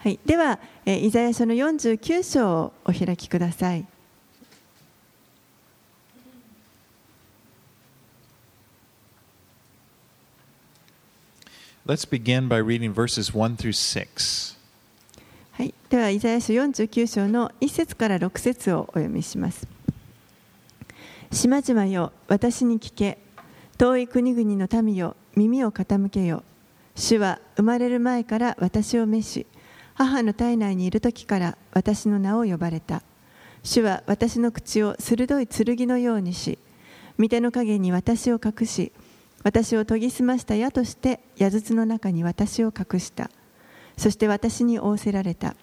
[0.00, 3.86] はい、では、イザヤ書の49章をお開きください。
[15.52, 19.66] はい、では、イザヤ書49章の1節から6節をお読みします。
[21.32, 23.16] 島々よ、私に聞け、
[23.78, 26.42] 遠い国々の民よ、耳を傾けよ。
[27.00, 29.46] 主は生まれる前から私を召し、
[29.94, 33.02] 母の体内にいる時から私の名を呼ばれた。
[33.62, 36.58] 主は私の口を鋭い剣のようにし、
[37.18, 38.92] 御手の影に私を隠し、
[39.42, 43.30] 私を研ぎ澄ました矢として矢筒の中に私を隠した。
[43.96, 45.56] そして私に仰せられた。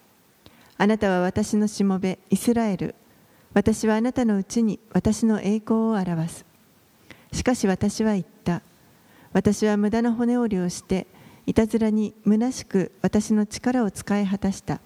[0.76, 2.96] あなたは私のしもべ、イスラエル。
[3.54, 6.44] 私はあなたのうちに私の栄光を表す。
[7.32, 8.60] しかし私は言った。
[9.32, 11.06] 私は無駄な骨折りをして、
[11.48, 14.80] いたずらに虚しく私の力を使い果たした。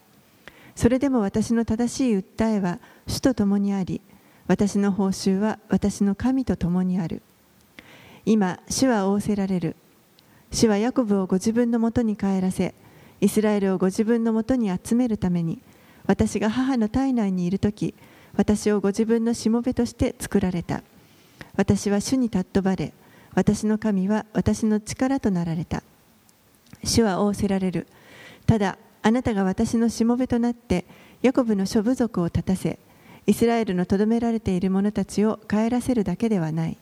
[0.77, 2.79] それでも私の正しい訴えは
[3.09, 4.01] 主と共にあり、
[4.47, 7.21] 私の報酬は私の神と共にある。
[8.25, 9.75] 今、主は仰せられる。
[10.53, 12.77] 主はヤコブをご自分のもとに帰らせ、
[13.21, 15.61] イスラエルをご自分のもとに集めるために、
[16.07, 17.93] 私が母の体内にいるとき、
[18.37, 20.85] 私をご自分のしもべとして作られた。
[21.57, 22.93] 私は主に尊ばれ、
[23.35, 25.83] 私の神は私の力となられた。
[26.85, 27.87] 主は仰せられる。
[28.47, 30.85] ただ、あなたが私のしもべとなって、
[31.23, 32.79] ヤコブの諸部族を立たせ、
[33.27, 36.77] イスラエルのとどめられている者たちを帰らせるだけではない。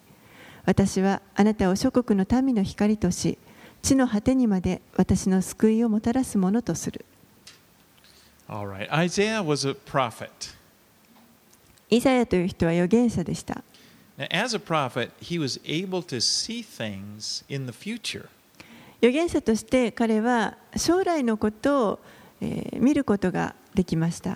[0.64, 3.38] 私はあなたを諸国の民の光とし、
[3.82, 7.04] 地の果てにまで私の救いをもたらすものとする。
[8.48, 8.88] All right.
[8.90, 10.28] Isaiah was a prophet.
[11.88, 13.62] イザヤという人は預言者でした。
[14.18, 18.28] Now, as a prophet, he was able to see things in the future.
[19.02, 22.00] 預言者として彼は将来のことを
[22.78, 24.34] 見ることができました。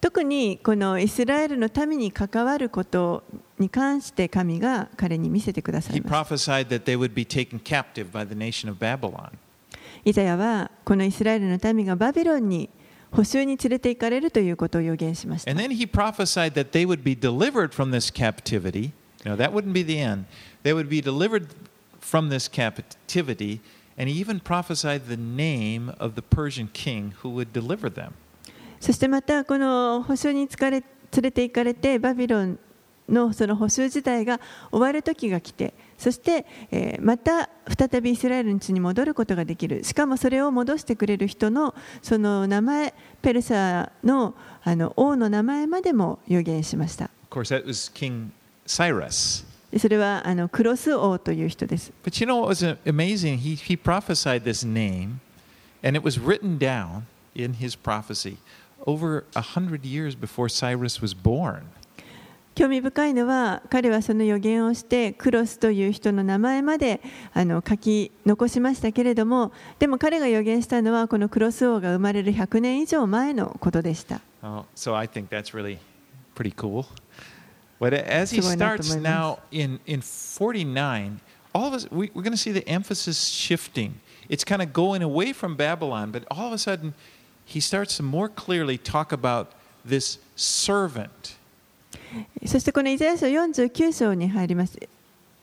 [0.00, 3.24] 特にこのイスラエルの民に関わること
[3.58, 6.10] に関して神が彼に見せてくださいまた。
[10.04, 12.68] イザヤはこのイスラエルの民がバビロンに
[13.10, 15.50] 捕囚に連れて行かれるということを予言しました。
[19.26, 20.26] He prophesied that wouldn't be the end.
[20.62, 21.48] They would be delivered
[22.00, 23.60] from this captivity.
[23.98, 28.12] And he even prophesied the name of the Persian king who would deliver them.
[28.78, 30.82] そしてまたこの捕囚に連
[31.22, 32.58] れて行かれてバビロン
[33.08, 34.38] のその捕囚自体が
[34.70, 48.30] 終わる時が来てそして、えーまた再びイスラエルの地に戻ることができるしかもそれを戻してくれる人のその名前ペルシャのあの王の名前までも予言しました Of course, that was King
[48.66, 49.46] サイラス
[49.78, 51.92] それはあのクロス王という人です。
[62.54, 67.02] 興味深いのは彼はその予言をしてクロスという人の名前まで
[67.34, 74.22] あの書き残しましたけれどもでも彼が予言したのはこのクロス王が生まれる100年以上前のことでした。
[74.42, 75.76] Oh, so I think that's really
[76.34, 76.86] pretty cool.
[77.81, 78.99] But as he すごいなと思います。
[78.99, 81.19] starts now in, in 49,
[81.53, 83.93] all of us, we, we're going to see the emphasis shifting.
[84.29, 86.93] It's kind of going away from Babylon, but all of a sudden,
[87.43, 89.47] he starts to more clearly talk about
[89.83, 91.37] this servant.
[92.45, 94.77] そしてこのイザヤ書49章に入ります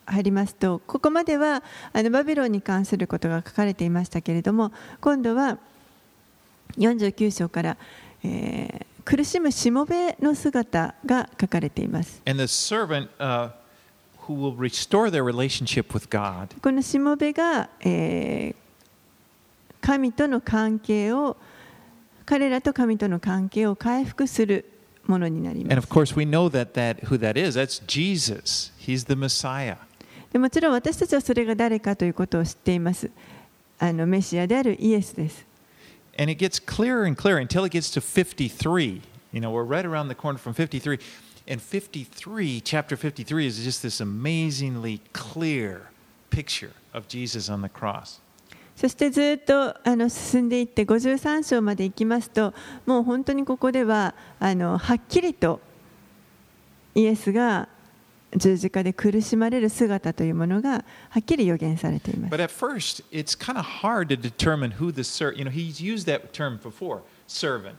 [0.06, 5.58] 入りますとここまではあのバビロンに関することが書かれていましたけれども今度は
[6.76, 7.76] 49章から、
[8.22, 12.21] えー 苦しむしもべの姿が書かれています。
[16.61, 18.55] このしもべが、えー、
[19.81, 21.35] 神との関係を
[22.25, 24.65] 彼らと神との関係を回復する
[25.05, 25.69] ものになります。
[30.31, 33.11] でもちろん私たちはそれが誰かということを知っています。
[33.77, 35.45] あのメシアであるイエスです。
[36.18, 39.02] And it gets clearer and clearer until it gets to 53.
[39.32, 40.98] You know, we're right around the corner from 53.
[41.46, 45.90] And 53, chapter 53, is just this amazingly clear
[46.30, 48.20] picture of Jesus on the cross.
[48.76, 52.54] そしてずっとあの進んでいって53章まで行きますと
[52.86, 55.60] もう本当にここではあのはっきりと
[56.94, 57.68] イエスが
[58.35, 60.71] 十字架で苦しまれる姿というものが
[61.09, 65.81] はっきり予言されています But at first, it's kind of hard to determine who the servant, you know, he's
[65.81, 67.75] used that term before, servant.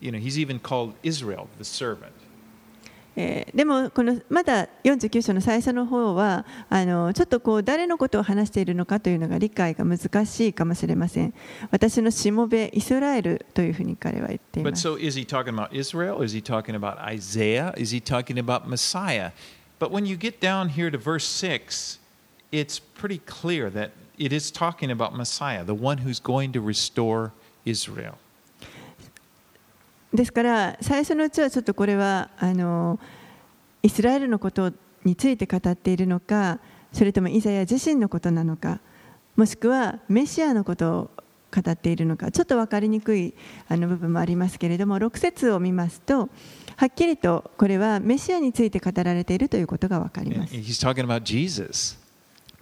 [0.00, 2.12] You know, he's even called Israel, the servant.
[3.16, 11.32] えーでもこのまだ49章の最初の方はあのちょっとこう誰のことを話しているのかというのが理解が難しいかもしれません
[11.70, 16.24] 私のしもべイスラエルというふうに彼は言ってい But ます so is he talking about Israel?
[16.24, 17.72] Is he talking about Isaiah?
[17.76, 19.30] Is he talking about Messiah?
[19.79, 21.99] But when you get down here to verse 6,
[22.51, 27.31] it's pretty clear that it is talking about Messiah, the one who's going to restore
[27.65, 28.17] Israel.
[30.13, 32.99] ですから最初のうちはちょっとこれはあの
[33.83, 34.73] イスラエルのこと
[35.05, 36.59] について語っているのか
[36.91, 38.79] それともイザヤ自身のことなのか
[39.35, 41.11] もしくはメシアのことを
[41.62, 43.34] 語っているのかちょっと分かりにくい
[43.68, 46.28] あの部分もありますけれども6節を見ますと
[46.76, 50.54] はっきりとこれはメシアについて語られているということが分かります.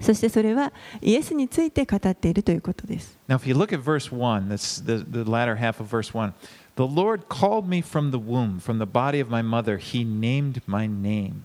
[0.00, 6.12] そしてそれはイエスについて語っているということです Now, if you look at verse 1, that's the, the latter half of verse
[6.12, 6.32] 1.
[6.74, 9.78] The Lord called me from the womb, from the body of my mother.
[9.78, 11.44] He named my name.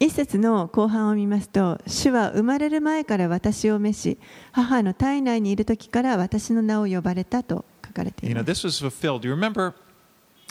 [0.00, 4.18] 一節の後半を見ますと主は生まれる前から私を召し
[4.52, 9.20] 母の体内にいる時から私の名を呼ばれたと書かれてい You know, ます this was fulfilled.
[9.22, 9.74] Do you remember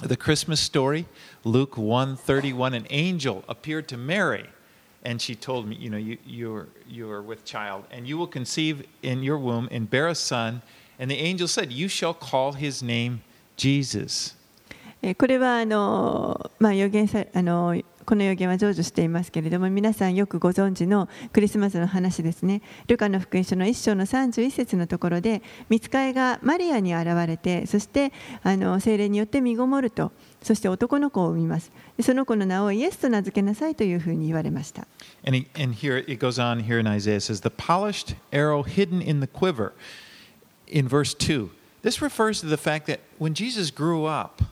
[0.06, 1.06] the Christmas story?
[1.46, 4.46] Luke 1:31 an angel appeared to Mary
[5.04, 8.86] and she told me, you know, you you're you're with child and you will conceive
[9.02, 10.62] in your womb and bear a son
[11.00, 13.22] and the angel said, "You shall call his name
[13.56, 14.34] Jesus."
[15.03, 22.63] えこれはあの、まあ、予言さあのこの予言は成就していますけれども皆さんよくご存知のクリスマスの話ですね。
[22.89, 28.13] ルカの福音書の1章の31節のところで見つかいがマリアに現れてそして
[28.43, 31.73] あの精霊によって身ごもるとそして男の子を産みます。
[32.01, 34.87] その子の名をイエスと名付けなさいというふうに言われました。
[35.25, 37.17] And, he, and here it goes on here in Isaiah.
[37.17, 39.73] It says, The polished arrow hidden in the quiver.
[40.69, 41.51] In verse 2,
[41.83, 44.43] this refers to the fact that when Jesus grew up,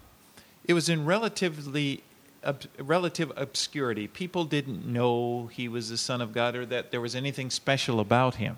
[0.71, 2.03] it was in relatively
[2.45, 4.07] ob- relative obscurity.
[4.07, 7.99] People didn't know he was the Son of God or that there was anything special
[7.99, 8.57] about him.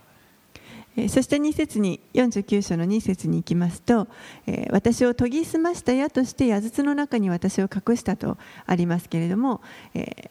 [0.95, 4.09] えそして2節に49章の2節に行きますと、
[4.47, 8.37] えー私を研ぎ澄ました矢として矢筒の中に私を隠したと
[8.67, 9.63] ありますけれども、
[9.95, 10.31] えー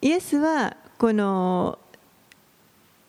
[0.00, 1.78] イエスはこの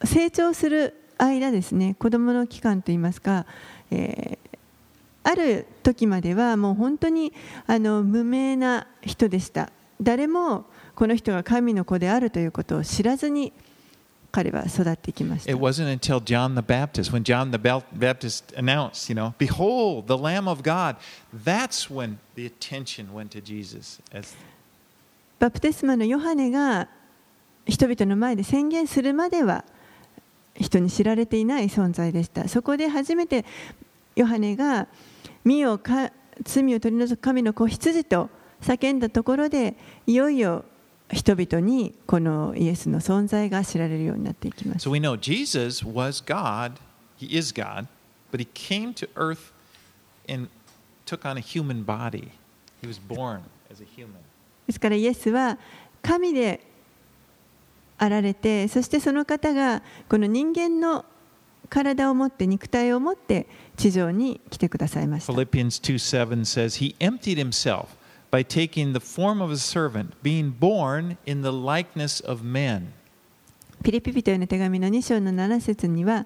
[0.03, 3.45] 成長する間ですね子供の期間といいますか、
[3.91, 4.48] えー
[5.23, 7.33] ある時まではもう本当に
[7.67, 9.71] あの無名な人でした
[10.01, 13.53] 誰もこの人が神の子であるということを知らずに
[14.31, 20.17] 彼は育ってきました It wasn't until John the Baptist, when John the Baptist announced, you know, Behold, the
[20.17, 20.97] Lamb of God,
[21.33, 24.01] that's when the attention went to Jesus.
[24.13, 24.35] As,
[25.39, 26.87] バプテスマのヨハネが
[27.65, 29.63] 人々の前で宣言するまでは
[30.55, 33.45] 人に知られていない存在でしたそこで初めて
[34.15, 34.87] ヨハネが
[35.43, 36.11] 「身をか
[36.43, 38.29] 罪を取り除く神の子羊」と
[38.61, 39.75] 叫んだところで
[40.05, 40.65] いよいよ
[41.11, 46.73] 人々にこのイエスの存在が知られるようになっていきます So we know Jesus was God,
[47.19, 47.87] He is God,
[48.31, 49.51] but He came to earth
[50.29, 50.49] and
[51.05, 52.29] took on a human body.
[52.81, 54.19] He was born as a human.
[54.67, 55.57] ですからイエスは
[56.03, 56.61] 神で
[57.97, 61.05] あられてそしてその方がこの人間の
[61.69, 67.87] 体を持って肉体を持って地上に来てくださいました Philippians 2 7 says, He emptied Himself
[68.31, 72.93] by taking the form of a servant, being born in the likeness of men.
[73.83, 76.25] ピリピ人への手紙の2章の7節には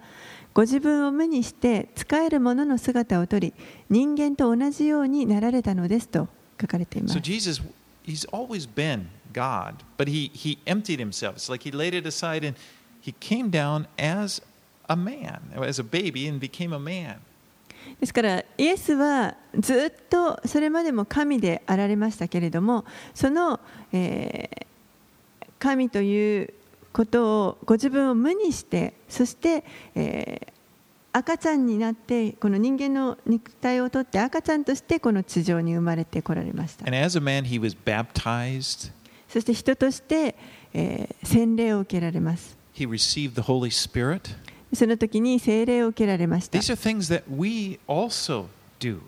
[0.53, 3.53] ご自分を無にして使える者の姿をとり
[3.89, 6.27] 人間と同じようになられたのですと
[6.59, 7.61] 書かれています So Jesus,
[8.05, 11.35] He's always been God, but He, he emptied Himself.
[11.35, 12.57] It's like He laid it aside and
[13.01, 14.41] He came down as
[14.87, 17.17] a man, as a baby, and became a man.
[17.99, 23.59] ですからイエスはずっとそれまでも神であられましたけれどもその、
[23.91, 24.65] えー
[25.59, 26.53] 神という
[26.91, 29.63] ことをご自分を無にしてそして、
[29.95, 30.53] えー
[31.15, 38.91] 赤ちゃんになってこの人間の肉体をとって赤ちゃんとしてこの地上に生まれてこられました And as a man, He was baptized.
[39.29, 40.35] そして人として、
[40.73, 42.57] えー洗礼を受けられます。
[42.73, 44.35] He received the Holy Spirit.
[44.75, 46.57] その時に聖霊を受けられました。
[46.57, 48.45] These are things that we also
[48.79, 48.99] do.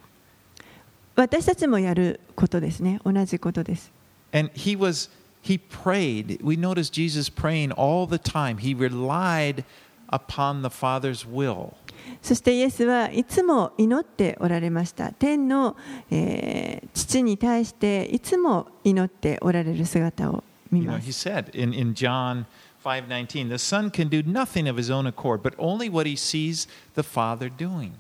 [1.15, 2.99] 私たちもやることですね。
[3.05, 3.91] 同じことです。
[4.33, 5.09] And he was,
[5.43, 6.39] he prayed.
[6.43, 8.57] We notice Jesus praying all the time.
[8.57, 9.63] He relied
[10.09, 11.73] upon the Father's will.
[12.21, 15.11] そしてイエスはいつも祈っておられました。
[15.13, 15.75] 天の、
[16.11, 21.27] えー父に対していつも祈っておられる姿を見 You know, ま he す。
[21.29, 22.45] said in, in John
[22.85, 26.69] 5:19, the Son can do nothing of his own accord, but only what he sees
[26.93, 27.91] the Father doing.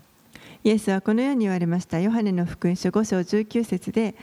[0.63, 1.99] イエスはこのように言われました。
[1.99, 4.15] ヨハネの福音書5章19節で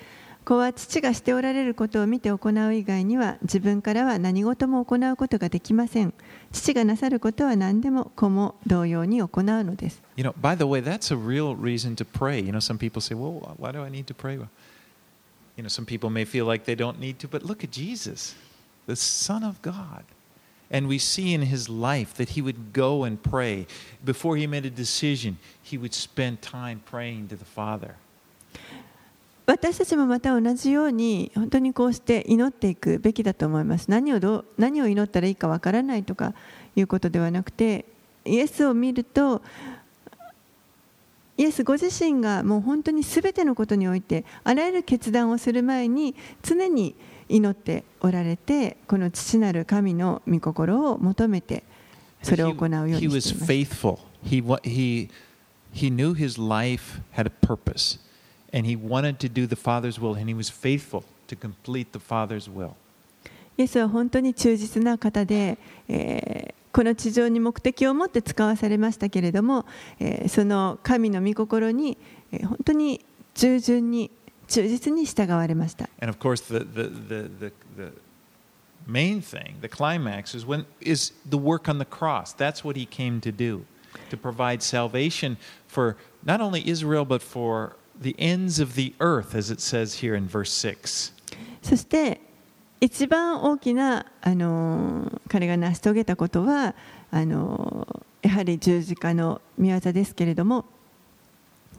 [0.44, 6.14] 子は父がしておられることを見て行う以外には自分からは何事も行うことができません。
[6.52, 10.02] 父がなさることは何でも子も同様に行うのです。
[10.16, 12.44] You know, by the way, that's a real reason to pray.
[12.44, 14.36] You know, some people say, well, why do I need to pray?
[14.36, 18.34] You know, some people may feel like they don't need to, but look at Jesus,
[18.86, 20.02] the Son of God.
[20.72, 23.66] And we see in his life that he would go and pray.
[24.02, 27.96] Before he made a decision, he would spend time praying to the Father.
[29.44, 36.32] 私たちもまた同じように本当にこうして祈っていくべきだと思います何をどう何を祈ったらいいかわからないとか
[36.76, 37.84] いうことではなくて
[38.24, 39.42] イエスを見ると
[41.36, 46.94] イエスご自身がもう本当に全てのことにおいてあらゆる決断をする前に常に
[47.34, 51.64] 祈っておられてこの父なる神の御心を求めて
[52.22, 53.52] それを行うように he して was います。
[53.52, 53.98] faithful.
[54.24, 55.08] He, he,
[55.74, 57.98] he knew his life had a purpose,
[58.52, 61.98] and he wanted to do the Father's will, and he was faithful to complete the
[61.98, 62.74] Father's will.
[63.58, 65.58] イエスは本当に忠実な方で、
[65.88, 69.66] えーこの地上に目的を持って使わされましたけれども、
[70.00, 71.98] えーその神の御心に、
[72.32, 74.10] えー本当に従順に
[74.52, 75.88] 忠実に従われました。
[76.00, 77.92] And of course, the, the, the, the, the
[78.86, 82.34] main thing, the climax, is, when, is the work on the cross.
[82.34, 83.64] That's what he came to do,
[84.10, 89.50] to provide salvation for not only Israel, but for the ends of the earth, as
[89.50, 91.14] it says here in verse 6.
[91.62, 92.20] そして
[92.80, 96.74] 一番大きな、あのー彼が成し遂げたことは
[97.10, 100.66] あのーやはり十字架の御業ですけれども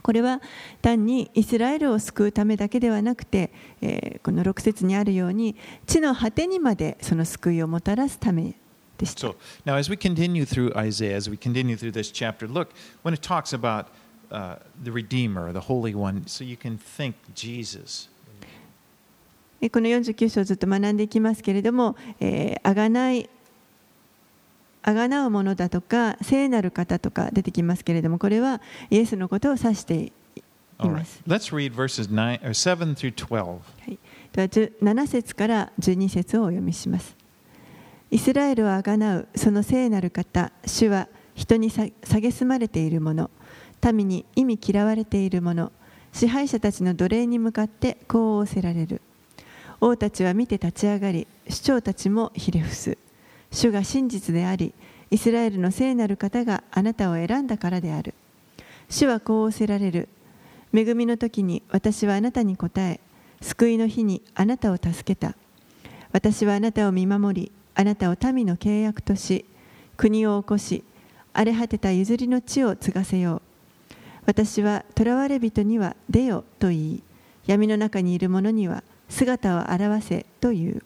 [0.04, 0.42] これは
[0.82, 5.56] 単にイスラエルを救うためだけではなくて、えーこの6節にあるように
[5.86, 8.54] 地の果てにまでその救いをもたらすため
[8.98, 9.28] でした。
[9.28, 12.70] So now, as we continue through Isaiah, as we continue through this chapter, look,
[13.04, 13.88] when it talks about
[14.32, 18.10] uh, the Redeemer, the Holy One, so you can think Jesus.
[19.62, 23.30] えーこの49章をずっと学んでいきますけれども、えー、あがない
[24.84, 30.12] あがなうものだとか聖なる方とか出てきますけれどもこれはイエスのことを指して
[30.84, 31.22] います。
[31.25, 33.46] let's read verses nine or seven through twelve.
[33.46, 33.98] はい、
[34.34, 37.16] では10 7節から12節をお読みします。
[38.12, 43.32] イスラエルをあがなうその聖なる方、主は人にさ蔑まれているもの、
[43.94, 45.72] 民に意味嫌われているもの、
[46.12, 49.02] 支配者たちの奴隷に向かってこう仰せられる。
[49.80, 52.98] 王たちは見て立ち上がり、首長たちもひれ伏す。
[53.54, 54.74] 主が真実であり、
[55.12, 58.16] イスラエルの聖なる方があなたを選んだからである。
[58.90, 60.10] 主はこう仰せられる。
[60.74, 63.00] 恵みの時に私はあなたに答え、
[63.42, 65.36] 救いの日にあなたを助けた。
[66.12, 69.46] 私はあなたを見守り、あなたを民の契約とし、
[69.98, 70.84] 国を起こし、
[71.32, 73.42] 荒れ果てた譲りの地を継がせよう。
[74.26, 77.04] 私は囚われ人には出よと言い、
[77.46, 80.84] 闇の中にいる者には姿を現せと言う。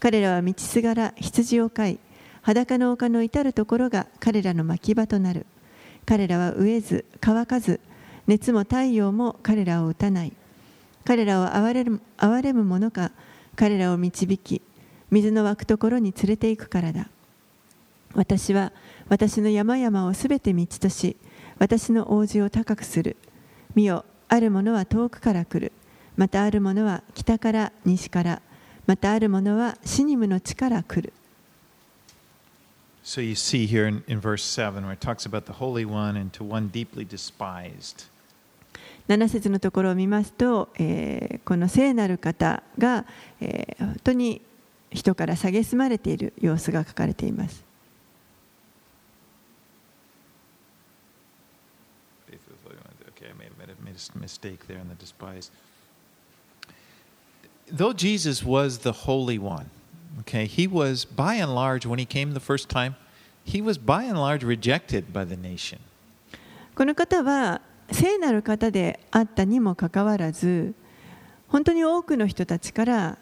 [0.00, 1.98] 彼らは道すがら羊を飼い、
[2.40, 5.44] 裸の丘の至るところが彼らの牧場となる。
[6.06, 7.80] 彼らは飢えず、乾かず、
[8.26, 10.32] 熱も太陽も彼らを打たない。
[11.04, 13.12] 彼らを憐れむ憐れむ者が
[13.56, 14.62] 彼らを導き、
[15.10, 17.10] 水の湧くところに連れて行くからだ。
[18.14, 18.72] 私は
[19.08, 21.16] 私の山々をすべて道とし、
[21.58, 23.16] 私の王子を高くする。
[23.74, 25.72] 見よ、ある者は遠くから来る。
[26.16, 28.42] またある者は北から西から。
[28.86, 31.12] またあるものは死に無の地から来る。
[39.08, 43.06] 7節のところを見ますと、えー、この聖なる方が、
[43.40, 44.42] えー、本当に
[44.92, 47.64] 人から蔑まれている様子が書かれています。
[54.18, 55.50] Mistake there in the despised.
[57.69, 59.69] Though Jesus was the Holy One,
[60.21, 62.95] okay, he was by and large, when he came the first time,
[63.43, 65.79] he was by and large rejected by the nation.
[66.75, 67.61] この方は
[67.91, 70.73] 聖なる方であったにもかかわらず
[71.47, 73.17] 本当に多くの人たちから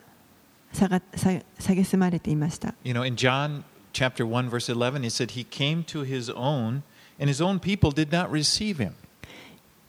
[0.72, 2.74] さがさ蔑まれていました。
[2.84, 3.64] You know, in John
[3.94, 6.82] chapter 1, verse 11, he said, He came to his own,
[7.20, 8.96] and his own people did not receive him.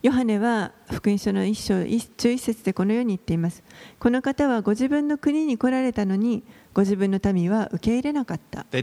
[0.02, 3.64] ヨハネは福音書の一章一11節でこのように言っています。
[4.00, 8.66] この方はご自分の国に来られたのにご自分の民は受け入れなかった。
[8.72, 8.78] そ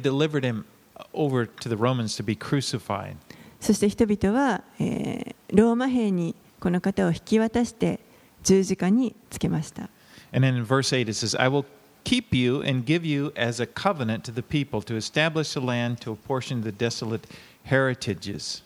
[3.72, 8.00] して人々は、えーローマ兵にこの方を引き渡して
[8.42, 9.88] 十字架につけました。
[10.32, 11.64] And then in verse 8 it says, I will
[12.04, 16.00] keep you and give you as a covenant to the people to establish the land,
[16.00, 17.28] to apportion the desolate
[17.64, 18.65] heritages.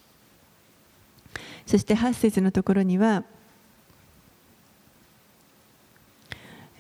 [1.70, 3.22] そして8節のところには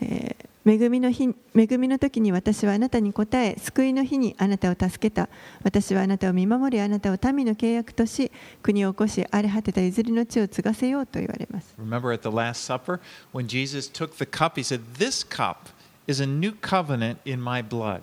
[0.00, 5.30] えー恵みの日恵みの時に私はあなたに答え救いの日にあなたを助けた
[5.62, 8.30] 私はあなたを見守りあなたを民の契約とし
[8.62, 13.00] 国を起こし荒れ果てた譲りの地を継がせようと言われます Remember at the Last Supper,
[13.32, 15.70] when Jesus took the cup, he said, This cup
[16.06, 18.02] is a new covenant in my blood.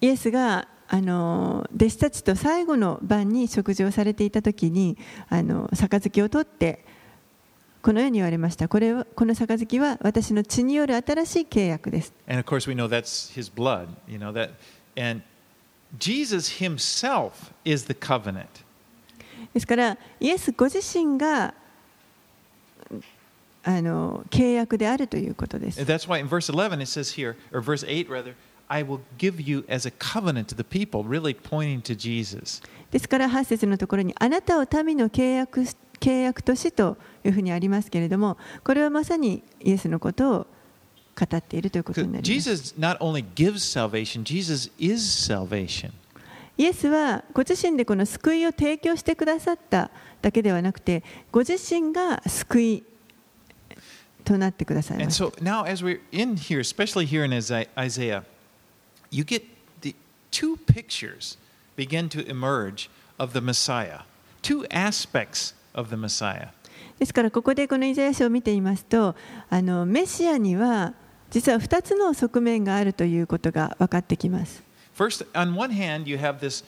[0.00, 4.98] イエスがあの弟子たちと最後の晩に食事をされていたときに
[5.28, 6.84] あの杯を取って
[7.82, 12.14] このように言われましたこ,れはこの杯は私の血による新しい契約です。
[19.52, 21.54] ですからイエスご自身が
[23.62, 25.80] あの契約であるということです。
[25.80, 26.08] That's
[28.68, 32.62] I will give you as a covenant to the people, really pointing to Jesus.
[32.90, 35.64] ですから、8節のところに、あなたを民の契約,
[36.00, 40.46] 契約都市というふうにありますけれども、これはまさにイエスのことを
[41.16, 42.50] 語っているということになります。
[42.50, 45.02] Jesus not only gives salvation, Jesus is
[45.32, 45.90] salvation.
[46.56, 49.90] イエスはご自身でこの救いを提供してくださった
[50.22, 51.02] だけではなくて、
[51.32, 52.84] ご自身が救い
[54.24, 55.22] となってくださいまし。
[59.14, 59.44] You get
[59.82, 59.94] the
[60.32, 61.36] two pictures
[61.76, 64.00] begin to emerge of the Messiah,
[64.42, 66.48] two aspects of the Messiah.
[66.98, 69.14] ですからここでこのイザヤ書を見ていますと
[69.50, 70.94] あのメシアには
[71.30, 74.62] 実は2つの側面があるということが分かってきます
[74.96, 76.64] First, on one hand, you have this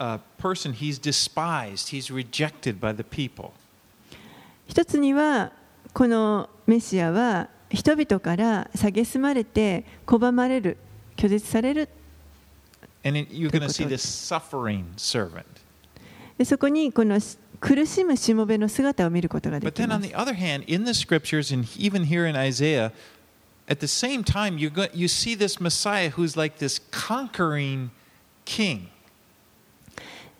[0.00, 3.52] uh, person, he's despised, he's rejected by the people.
[4.66, 5.52] 一つには
[5.92, 10.76] このメシアは人々から蔑まれて拒まれる
[11.18, 11.88] 拒絶される。
[16.44, 17.20] そこにこの
[17.58, 19.76] 苦しむしもべの姿を見ることができます。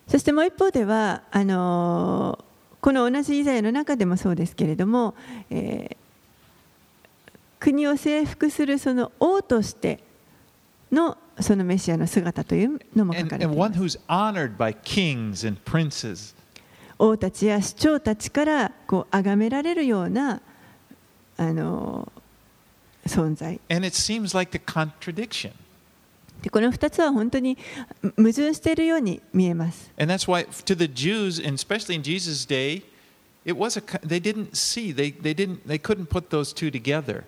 [0.07, 2.39] そしてもう一方では、あの、
[2.79, 5.13] この同じ時代の中でもそうですけれども、
[5.49, 10.07] えー、国を征服するその王として、
[10.91, 16.35] のそのメシアの姿というのも書 And, かれていま one す who's honored by kings and princes.
[16.97, 20.41] 王たちや首長たちからこう崇められるような
[21.37, 22.11] あの
[23.05, 25.53] 存在 And it seems like the contradiction.
[26.41, 27.57] でこの2つは本当に
[28.17, 29.91] 矛盾しているように見えます。
[29.97, 32.83] And that's why to the Jews, and especially in Jesus' day,
[33.45, 37.25] it was a they didn't see, they, they didn't they couldn't put those two together.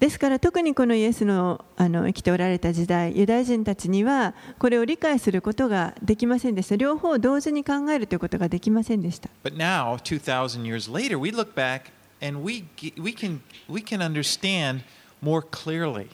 [0.00, 11.90] ですから特にこのイエスのあの生きておられた時代ユダヤ人たちにはこれを理解することができませんでした両方を同時に考えるということができませんでした But now, 2,000 years later, we look back
[12.22, 12.64] and we,
[12.96, 14.82] we, can, we can understand
[15.20, 16.08] more clearly.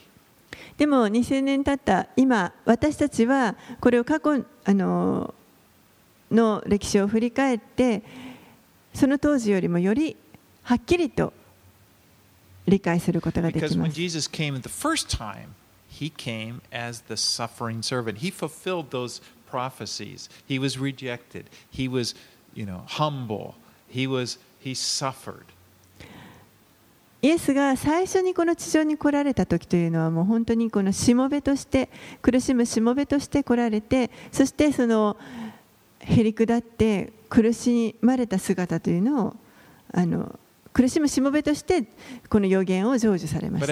[0.77, 5.33] でも2000年経った今私たちはこれを過去あの
[6.31, 8.01] の歴史を振り返って
[8.93, 10.17] その当時よりもより
[10.63, 11.33] はっきりと
[12.67, 15.49] 理解することがで Because きま when す Jesus came the first time,
[15.89, 18.19] he came as the suffering servant.
[18.19, 20.29] He fulfilled those prophecies.
[20.47, 21.45] He was rejected.
[21.69, 22.15] He was,
[22.53, 23.55] you know, humble.
[23.87, 25.45] He was he suffered.
[27.21, 31.89] イエスが最初にこの地上に来られた時というのはもう本当にこのしもべとして
[32.21, 35.17] 苦しむしもべとして来られてそしてその
[36.01, 39.35] へりくだって苦しまれた姿というのを
[39.91, 40.37] あの
[40.75, 41.85] 苦しむしもべとして
[42.27, 43.67] この予言を成就されました。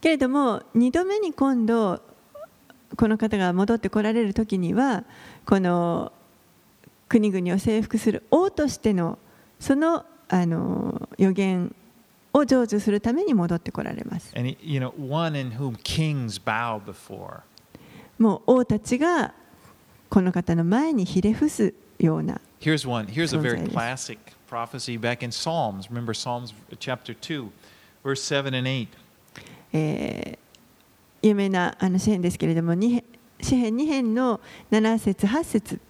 [0.00, 2.02] けれども、2度目に今度、
[2.96, 5.04] この方が戻ってこられるとには、
[5.46, 6.10] この
[7.08, 9.16] 国々を征服する王としての、
[9.60, 11.72] その,あの予言
[12.32, 14.32] を成就するために戻ってこられます。
[14.36, 17.40] And he, you know, one in whom kings bow before.
[18.18, 19.34] もう王たちが
[20.08, 23.06] この方の前にひれ伏すような Here's one.
[23.06, 25.88] Here's a very classic prophecy back in Psalms.
[25.90, 27.48] Remember Psalms chapter 2,
[28.04, 28.88] verse 7 and 8.
[29.72, 30.38] えー
[31.22, 32.88] 有名なあの詩篇ですけれども詩
[33.56, 34.40] 篇2編の
[34.70, 35.80] 7節8節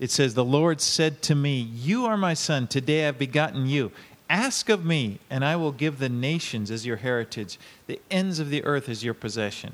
[0.00, 2.68] It says, The Lord said to me, You are my son.
[2.68, 3.90] Today I've begotten you.
[4.27, 8.49] Ask of me, and I will give the nations as your heritage, the ends of
[8.49, 9.73] the earth as your possession.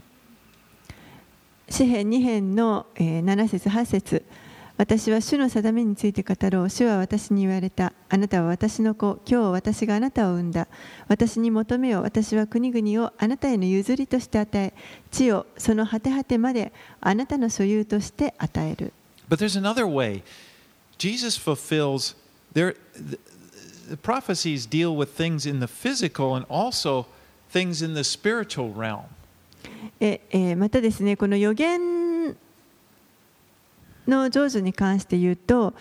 [1.70, 4.26] 詩編2編のえー7節8節
[4.80, 6.70] 私は主の定めについて語ろう。
[6.70, 7.92] 主は私に言われた。
[8.08, 9.20] あなたは私の子。
[9.30, 10.70] 今日私があなたを産んだ。
[11.10, 12.02] 私に求めよ。
[12.02, 14.74] 私は国々をあなたへの譲りとして与え、
[15.12, 18.94] 地をその果て果てまであなたの所有として与える。
[19.30, 20.24] But there's another way.
[20.98, 22.16] Jesus fulfills
[22.54, 22.78] there
[24.03, 25.67] prophecies deal with things in the
[30.57, 32.37] またですね、この予言
[34.09, 35.75] の上手に関して言うと、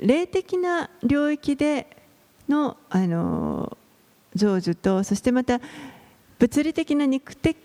[0.00, 1.86] 霊的な領域で
[2.48, 3.76] の,あの
[4.34, 5.60] 上手と、そしてまた
[6.38, 7.56] 物理的な肉的,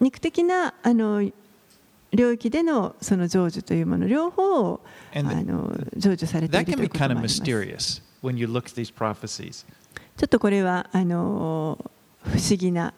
[0.00, 1.30] 肉的なあの
[2.12, 4.80] 領域でのその成就というもの、両方を
[5.14, 6.72] あの成就されていると。
[8.23, 9.65] ち mysterious when you look at these prophecies.
[10.23, 11.77] ょっとこれはあの
[12.23, 12.93] 不思議な、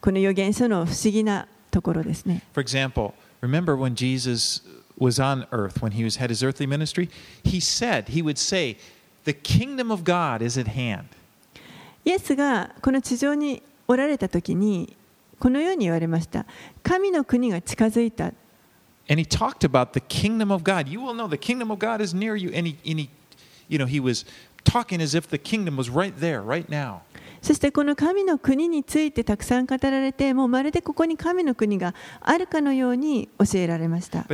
[0.00, 2.42] この預言書の不思議なところですね。
[2.52, 4.62] For example, remember when Jesus
[4.98, 7.08] was on earth, when he was had his earthly ministry,
[7.42, 8.76] he said, he would say,
[9.24, 11.04] "The kingdom of God is at hand."
[12.04, 14.96] イエスがこの地上におられた時に
[15.38, 16.46] このように言われました
[16.82, 18.32] 神の国が近づいた
[19.08, 20.88] And he talked about the kingdom of God.
[20.88, 22.50] You will know the kingdom of God is near you.
[22.54, 23.10] And he, and he
[23.70, 24.24] you know, he was
[27.41, 34.25] そしてこの神の国についてたくさん語られて、もうまるでここに神の国があるかのように教えられました。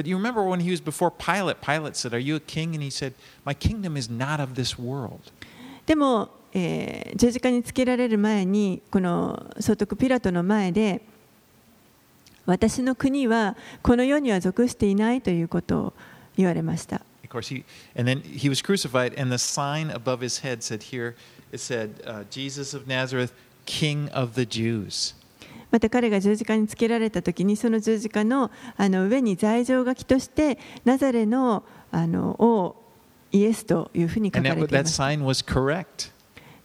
[5.85, 11.01] でも、えー、十字架につけられる前に、このソトクピラトの前で、
[12.45, 15.93] 私の国はこの世には属していないということを
[16.37, 17.01] 言われました。
[17.31, 17.63] Course, he,
[17.95, 21.15] and then he was crucified, and the sign above his head said, Here,
[21.51, 23.33] it said, uh, Jesus of Nazareth,
[23.65, 25.15] King of the Jews.
[25.71, 32.75] また彼が十字架につけられた時にその十字架のあの上に罪状書きとしてナザレのあの王
[33.31, 36.11] イエスというふうに書かれています sign was correct.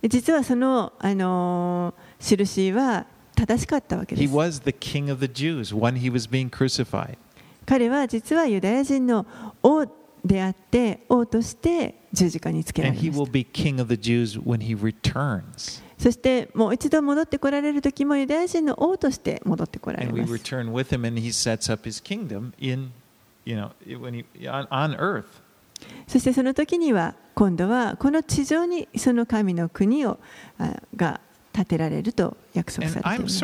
[0.02, 7.16] で実はその、あの印は正しかったわけで He す was the King of the Jews when he was being crucified.
[7.64, 9.26] 彼は実はユダヤ人の
[9.62, 9.86] 王
[10.26, 13.04] であって王として十字架につけられまし。
[15.98, 20.18] そしてもう一度戻ってこられる時もユダヤ人の王として戻ってこられます。
[22.58, 22.92] In,
[23.46, 25.24] you know, he, on, on
[26.06, 30.18] そしてその時には今度はこの地上にその神の国を
[30.94, 31.20] が
[31.52, 33.38] 建てられると約束されています。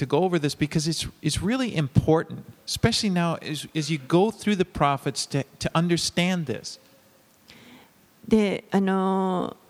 [0.00, 4.30] To, go over this because it's, it's really important, especially now as, as you go
[4.30, 6.78] through the prophets to, to understand this.
[8.28, 9.60] であのー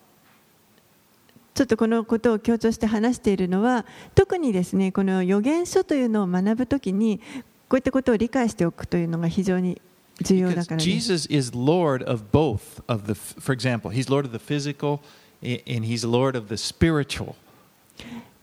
[1.52, 7.20] ちょっとこのことを強調して話しているのは特にですねこの預言書というのを学ぶときに
[7.68, 9.78] こういったことを理解しておくというのが非常に
[10.22, 10.88] 重要だからです。
[10.88, 15.00] Jesus is Lord of both of the, for example, he's Lord of the physical
[15.42, 17.34] and he's Lord of the spiritual.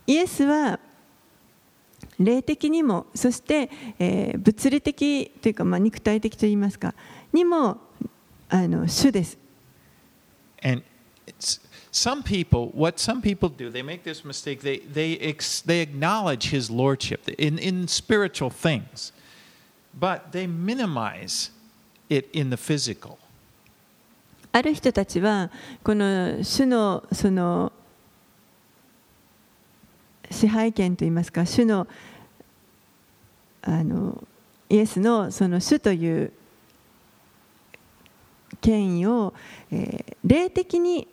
[0.06, 0.80] イエスは
[2.20, 6.94] 霊的にもそして、えー物理的というか、まあ、肉体的といいますか
[7.34, 7.78] にも
[8.50, 9.38] あの主です。
[10.64, 10.82] And
[11.92, 14.62] some people, what some people do, they make this mistake.
[14.62, 19.12] They, they, ex, they acknowledge his lordship in, in spiritual things,
[19.94, 21.52] but they minimize
[22.10, 23.18] it in the physical.
[24.52, 25.52] ある人たちは
[25.84, 27.72] この主のその
[30.38, 31.88] 支配権といいますか主の
[33.64, 34.24] あの
[34.70, 36.32] イエスのその主という
[38.62, 39.34] 権威を、
[39.72, 41.08] えー霊的に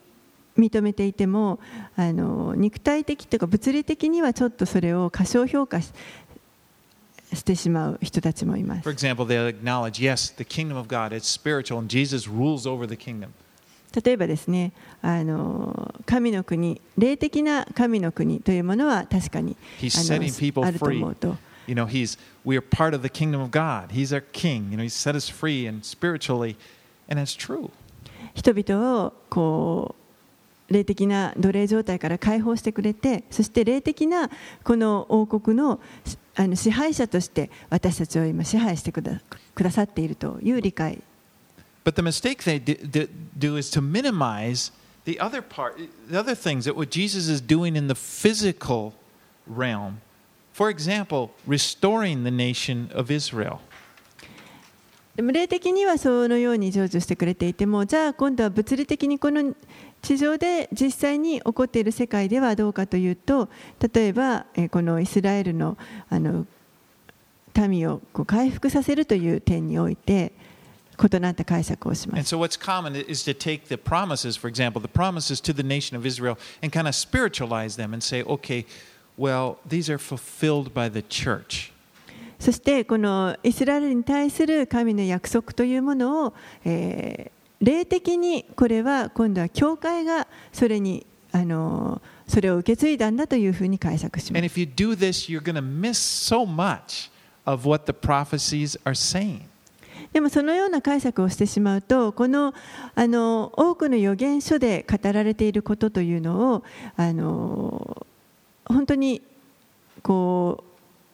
[0.58, 1.60] 認めていても
[1.96, 5.92] あの肉体的というか物理的にはちょっとそれを過小評価し
[7.32, 8.92] してしまう人たちもいます For。
[8.92, 13.30] example, they acknowledge, yes, the kingdom of God, is spiritual, and Jesus rules over the kingdom.
[14.02, 23.88] 例えばですねあの神の国霊的な神の国というものは確かに He's あると.思うと You know, he's we are part of the kingdom of God.
[23.88, 24.70] He's our king.
[24.70, 26.56] You know, he set us free and spiritually,
[27.08, 27.70] and that's true.
[28.34, 29.94] 人々をこ
[30.68, 34.30] う霊的な奴隷状態から解放してくれてそして霊的な
[34.62, 35.80] この王国の
[36.36, 39.20] あの支配者として私たちを今支配してくだ
[39.54, 41.00] くださっているという理解
[41.84, 44.72] But the mistake they d- d- do is to minimize
[45.04, 48.94] the other part, the other things that what Jesus is doing in the physical
[49.46, 50.00] realm.
[50.52, 53.60] For example, restoring the nation of Israel.
[55.16, 59.54] でも霊的にはそのように成就してくれていてもじゃあ今度は物理的にこの
[60.02, 63.48] 地上で実際に起こっている世界ではどうかというと
[63.94, 66.46] 例えばえこのイスラエルのあの
[67.68, 70.32] 民をこう回復させるという点において
[70.96, 72.34] 異なった解釈をしま And す。
[72.34, 76.06] so, what's common is to take the promises, for example, the promises to the nation of
[76.06, 78.64] Israel, and kind of spiritualize them and say, okay,
[79.18, 81.72] well, these are fulfilled by the church.
[82.38, 94.54] そしてこのイスラエルに対する神の約束というものを、えー霊的にこれは今度は教会がそれにあのそれを受け継いだんだというふうに解釈しま And す。
[94.54, 97.10] if you do this, you're going to miss so much
[97.46, 99.42] of what the prophecies are saying.
[100.14, 102.54] でもそのような解釈をしてしまうとこの
[102.94, 106.62] あの多くの預言書で語られていることというのを
[106.96, 108.06] あの
[108.64, 109.22] 本当に
[110.02, 110.62] こ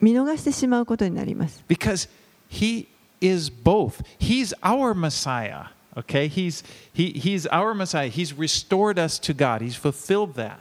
[0.00, 1.64] う見逃してしまうことになります。
[1.66, 2.10] Because
[2.50, 2.88] he
[3.22, 4.04] is both.
[4.18, 5.68] He's our Messiah.
[5.96, 6.28] Okay?
[6.28, 8.08] He's, he, he's our Messiah.
[8.08, 9.62] He's restored us to God.
[9.62, 10.58] He's fulfilled that.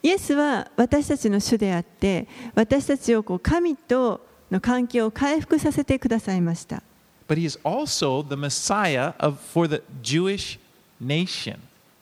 [0.00, 6.84] イエスは私たちの主であって私たちをこう神との関係を回復させてくださいました。
[7.27, 10.57] But he is also the Messiah of, for the Jewish
[10.99, 11.59] nation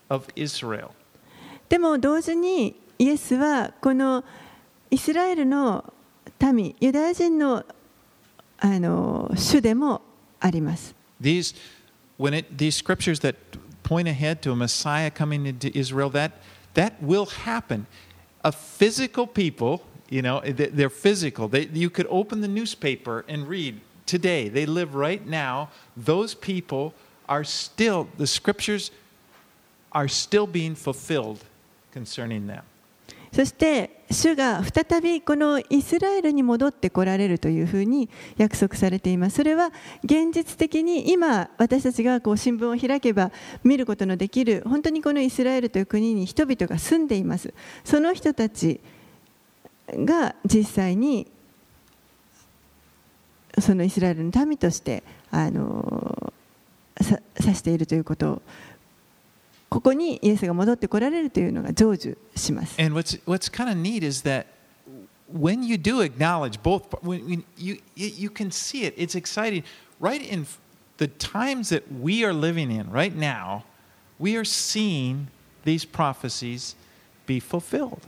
[0.09, 0.91] of Israel.
[1.69, 4.23] でも同時にイエスはこの
[4.89, 5.93] イスラエルの
[6.53, 7.65] 民ユダヤ人の
[8.59, 10.01] あの主でも
[10.39, 10.95] あります。
[11.21, 11.55] These,
[12.17, 13.35] when it, these scriptures that
[13.83, 16.31] point ahead to a Messiah coming into Israel, that,
[16.73, 17.85] that will happen.
[18.43, 21.47] A physical people, you know, they- they're physical.
[21.47, 24.48] They, you could open the newspaper and read today.
[24.48, 25.68] They live right now.
[25.96, 26.92] Those people
[27.28, 28.90] are still, the scriptures
[29.92, 31.38] are still being fulfilled
[31.92, 32.62] concerning them.
[33.32, 39.36] そして主が再びこのイスラエルに戻ってこられるというふうに約束されています。
[39.36, 39.72] それは
[40.04, 43.32] 現実的に今私たちがこう新聞を開けば
[43.64, 47.54] 見ることのできる本当にこのイスラエルという国に人々が住んでいます。
[47.84, 48.80] その人たち
[49.88, 51.26] が実際に
[53.59, 56.33] そのイスラエルの民としてあの
[57.01, 58.41] さ指しているということを
[59.69, 62.81] ここにイエスが戻ってこられるというのが成就します。
[62.81, 64.45] And what's what's kind of neat is that
[65.31, 68.93] when you do acknowledge both, when, when you you you can see it.
[68.97, 69.63] It's exciting.
[69.99, 70.45] Right in
[70.97, 73.65] the times that we are living in right now,
[74.19, 75.27] we are seeing
[75.63, 76.75] these prophecies
[77.25, 78.05] be fulfilled.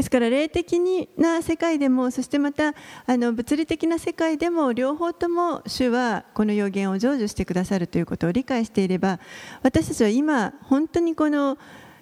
[0.00, 0.80] ですから霊的
[1.18, 9.20] な世界でもそしてまたあの物理的な世界でも両方とも主はこの予言を成就してくださるということを理解していれば
[9.62, 11.58] 私たちは今本当にこの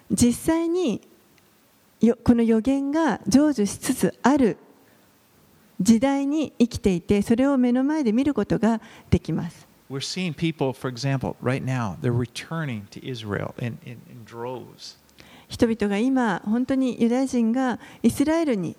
[0.09, 1.01] 実際に
[1.99, 4.55] よこの予言が成就しつつある
[5.81, 9.67] 時代に生きていてそれを目の前で見ることができます。
[9.91, 14.95] We're seeing people, for example, right now, they're returning to Israel in, in, in droves.
[15.49, 18.77] 人々が今本当にユダヤ人がイスラエルに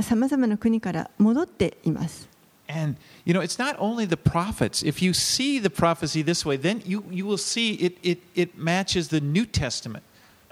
[0.00, 2.28] さまざまな国から戻っています。
[2.66, 4.82] And you know, it's not only the prophets.
[4.82, 8.56] If you see the prophecy this way, then you, you will see it, it, it
[8.56, 10.02] matches the New Testament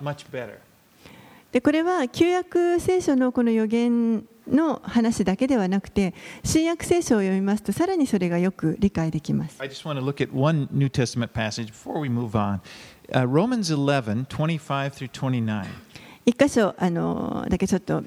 [0.00, 0.58] much better.
[1.52, 12.60] でこれは旧約聖書のこの予言の話だけではなくて新約聖書を読みますとさらにそれがよく理解できます I just want to look at one New Testament passage before we move on.
[13.14, 15.66] Uh, Romans 11, 25 through 29.
[16.24, 18.02] 一箇所あのだけちょっと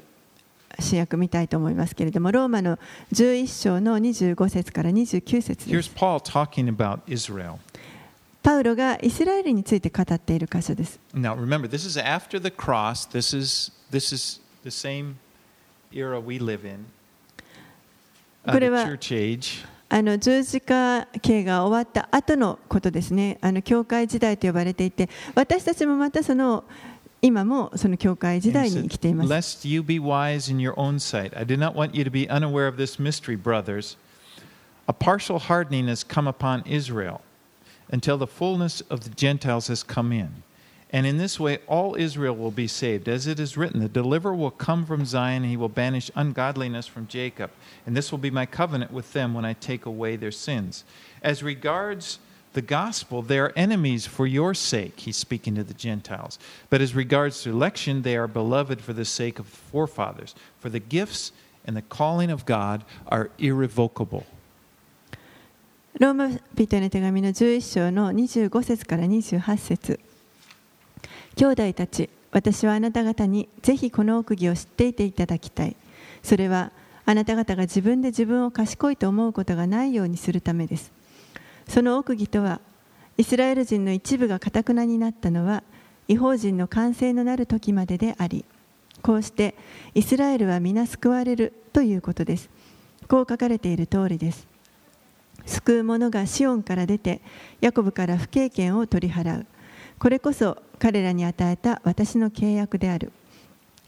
[0.80, 2.78] 新約見たいと思いますけれどもローマの
[3.12, 7.58] 11章の25節から29節で Here's す Paul talking about Israel.
[8.42, 13.08] パウロがイスラエルについて語っている箇所です Now remember, this is after the cross.
[13.08, 15.16] This is, this is the same
[15.92, 16.86] era we live in,
[18.44, 19.66] uh, これ the は church age.
[19.88, 26.64] あの十字架刑が終わった後のことですねあの教会時代と呼ばれていて私たちもまたその
[27.22, 31.36] 今もその教会時代に生きています Lest you be wise in your own sight.
[31.36, 33.96] I do not want you to be unaware of this mystery, brothers.
[34.88, 37.20] A partial hardening has come upon Israel
[37.90, 40.42] until the fullness of the Gentiles has come in.
[40.93, 43.07] And in this way, all Israel will be saved.
[43.07, 46.85] As it is written, the deliverer will come from Zion, and he will banish ungodliness
[46.85, 47.49] from Jacob.
[47.85, 50.83] And this will be my covenant with them when I take away their sins.
[51.23, 52.19] As regards
[52.53, 56.37] the gospel, they are enemies for your sake, he's speaking to the Gentiles.
[56.69, 60.35] But as regards to election, they are beloved for the sake of the forefathers.
[60.59, 61.31] For the gifts
[61.65, 64.25] and the calling of God are irrevocable.
[65.99, 69.99] ローマ人への手紙の11章の25節から28節
[71.36, 75.76] 兄弟たち私はあなた方にぜひこの奥義を知っていていただきたい。
[76.22, 76.72] それは
[77.04, 80.92] あなた方が自分で自分を賢いと思うことがないようにするためです。
[81.68, 82.60] その奥義とは
[83.18, 85.62] イスラエル人の一部がかたくなになったのは
[86.08, 88.44] 違法人の完成のなる時までであり
[89.02, 89.54] こうして
[89.94, 92.48] イスラエルは皆救われるということです。
[93.08, 94.46] こう書かれている通りです。
[95.44, 97.20] 救う者がシオンから出て
[97.60, 99.46] ヤコブから不経験を取り払う。
[99.98, 103.12] これこそ彼らに与えた私の契約である。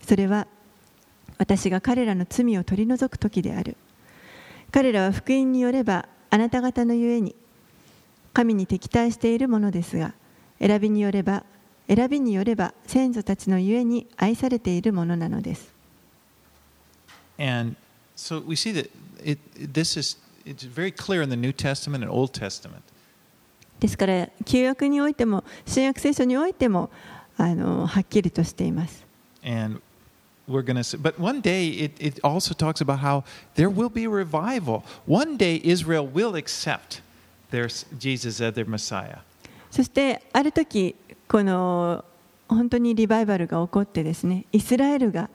[0.07, 0.47] それは
[1.39, 3.77] 私が彼らの罪を取り除く時である。
[4.71, 7.35] 彼らは福音によればあなた方のゆえに
[8.33, 10.15] 神に敵対しているものですが
[10.61, 11.45] 選びによれば
[11.89, 15.73] 選びによれば先祖たちのゆえに愛されているものなのです。
[17.39, 17.77] And
[18.17, 18.91] so we see that
[19.25, 22.83] it, this is it's very clear in the New Testament and Old Testament.
[23.81, 26.91] ですから旧約においても新約聖書においても
[27.37, 29.05] あのはっきりとしています
[29.45, 29.81] And
[30.49, 33.23] we're going to see, but one day it, it also talks about how
[33.55, 34.83] there will be revival.
[35.07, 37.03] One day Israel will accept
[37.51, 39.19] their, Jesus as their Messiah.
[39.71, 40.97] そしてある時
[41.29, 42.05] この
[42.49, 45.29] 本当にリバイバルが起こってですねイスラエルが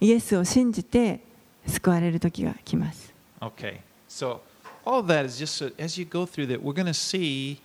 [0.00, 1.20] イエスを信じて
[1.66, 4.40] 救われる時が来ます Okay, so
[4.84, 7.60] all that is just so, as you go through that, we're going to see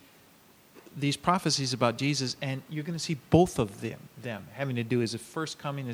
[1.00, 4.84] these prophecies about Jesus, and you're going to see both of them, them having to
[4.84, 5.88] do with his first coming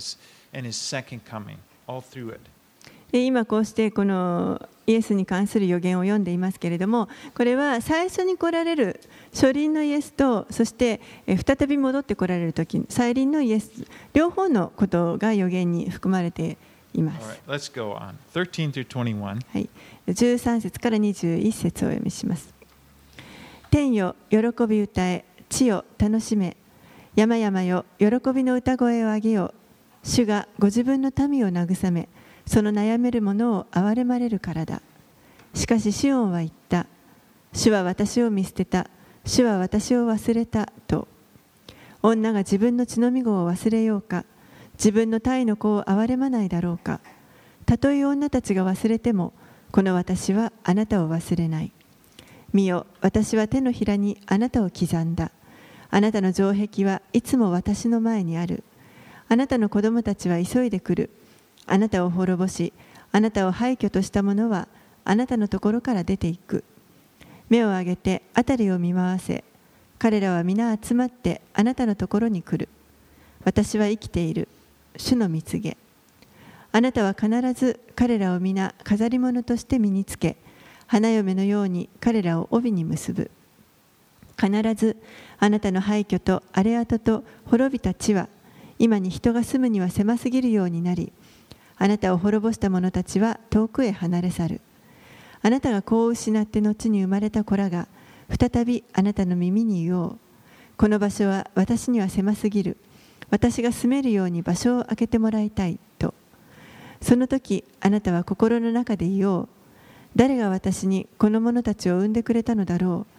[0.53, 2.39] and his second coming, all through it.
[3.11, 8.99] で今こうしてこのイエスに関する予言を読んでいますけれどもこれは最初に来られる
[9.31, 13.69] 初輪のイエスとそしてえ再び戻って来られる時再臨のイエス
[14.13, 16.57] 両方のことが予言に含まれて
[16.95, 18.15] いま All す right, let's go on.
[18.33, 19.23] 13 through 21.
[19.23, 19.69] はい、
[20.07, 22.51] 13節から21節をお読みします。
[23.73, 26.57] 天よ、喜び歌え、地よ、楽しめ、
[27.15, 29.51] 山々よ、喜びの歌声を上げよ。
[30.03, 32.07] 主がご自分の民を慰め、
[32.45, 34.83] その悩める者を憐れまれるからだ。
[35.55, 36.85] しかし、シオンは言った。
[37.51, 38.91] 主は私を見捨てた。
[39.25, 40.71] 主は私を忘れた。
[40.85, 41.07] と。
[42.03, 44.23] 女が自分の血のみ子を忘れようか。
[44.73, 46.99] 自分の体の子を憐れまないだろうか。
[47.65, 49.33] たとえ女たちが忘れても、
[49.71, 51.71] この私はあなたを忘れない。
[52.53, 55.31] 見よ、私は手のひらにあなたを刻んだ。
[55.89, 58.63] あなたの城壁はいつも私の前にある。
[59.27, 61.09] あなたの子供たちは急いでくる。
[61.65, 62.71] あなたを滅ぼし、
[63.11, 64.67] あなたを廃墟とした者は
[65.03, 66.63] あなたのところから出ていく。
[67.49, 69.43] 目を上げて辺りを見回せ。
[69.97, 72.69] 彼らは皆集まってあなたのところに来る。
[73.45, 74.47] 私は生きている。
[74.97, 75.75] 主の蜜げ。
[76.71, 80.37] あなたは必ず彼らを皆飾り物として身につけ
[80.93, 83.31] 花嫁のように彼らを帯に結ぶ。
[84.39, 84.95] 必ず
[85.39, 88.29] あなたの廃墟と荒れ跡と滅びた地は
[88.77, 91.11] 今に人が住むには狭すぎるようになり
[91.79, 94.61] あなたを滅ぼした者たちは遠くへ離れ去る。
[95.41, 97.87] あなたが子を失って後に生まれた子らが
[98.29, 100.17] 再びあなたの耳に言おう。
[100.77, 102.77] この場所は私には狭すぎる。
[103.31, 106.13] 私が住めるように場所を開けてもらいたいと。
[107.01, 109.49] その時あなたは心の中で言おう。
[110.15, 113.13] 誰が私にこの者たちを産んでくれたのだろう。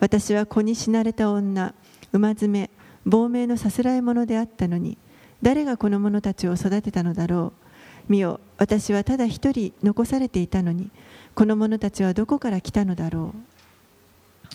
[0.00, 1.74] 私は子に死なれた女
[2.12, 2.70] 馬詰め
[3.04, 4.96] 亡命のさすらい者であったのに
[5.42, 7.52] 誰がこの者たちを育てたのだろ
[8.08, 8.12] う。
[8.12, 10.90] 見よ私はただ一人残されていたのに
[11.34, 13.58] この者たちはどこから来たのだろう。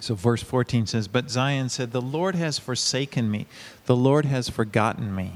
[0.01, 3.45] So verse 14 says, But Zion said, The Lord has forsaken me,
[3.85, 5.33] the Lord has forgotten me.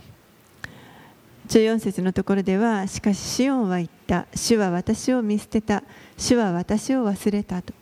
[1.48, 4.26] 14節のところではしかしシオンは言った。
[4.36, 5.84] 主は私を見捨てた
[6.18, 7.74] 主は私を忘れたと。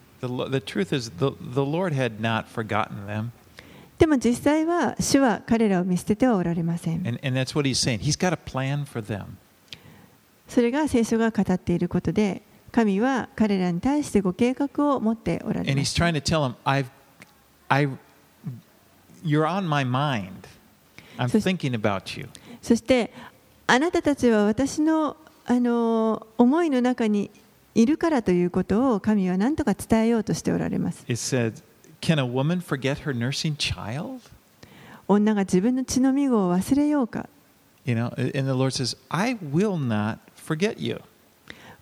[3.98, 7.04] でも実際は主は彼らを見捨ててはおられません。
[10.48, 15.94] それが聖書が語っていることで、神は彼らに対してご計画を持っておられます。
[22.62, 23.14] そして、
[23.68, 27.32] あなたたちは私の,あの思いの中に
[27.76, 31.04] いるからということを神は何とか伝えようとしておられます。
[35.08, 37.30] 女が自分の血の身ごを忘れようか。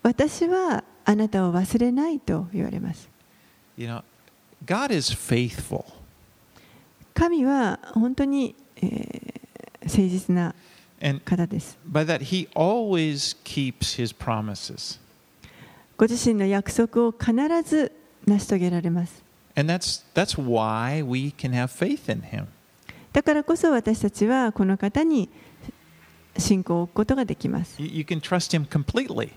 [0.02, 3.08] 私はあなたを忘れないと言われます。
[7.14, 10.56] 神は本当に、えー、誠実な
[11.24, 11.78] 方です。
[15.98, 17.34] ご自身の約束を必
[17.64, 17.92] ず
[18.26, 19.24] 成し遂げられます
[19.56, 22.48] And that's, that's why we can have faith in Him.
[23.12, 25.30] だからこそ私たちはこの方に
[26.38, 29.32] 信仰を置くことができます You, can trust Him completely.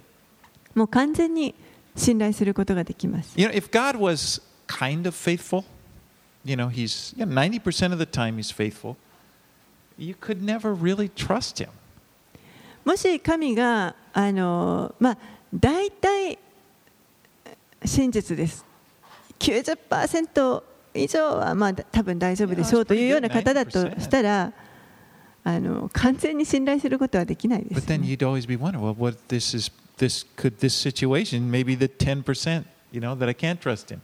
[0.75, 1.55] もう完全に
[1.95, 5.65] 信頼することができます You know, if God was kind of faithful,
[6.45, 8.97] you know, He's you know, 90% of the time He's faithful,
[9.99, 11.69] you could never really trust Him.
[12.87, 15.19] もし神があのまあ
[15.53, 16.39] 大体
[17.85, 18.65] 真実です
[19.39, 20.63] 90%
[20.95, 24.53] 以上はまあ多分大丈夫でしょうというような方だとしたら
[25.45, 27.99] あの完全に信頼することはできないですね、
[29.29, 34.01] this is, this could this situation, maybe the 10%, you know, that I can't trust him.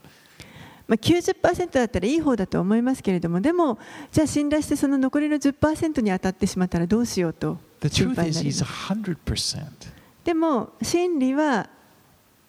[0.87, 3.79] まあ、90%だったらいい方だと思いますけれどもでも
[4.11, 9.93] じゃあ信頼してその残りの10%に当たってしまったらどうしようと The 心 truth 配に is, なり he's ます 100%.
[10.25, 11.69] でも真理は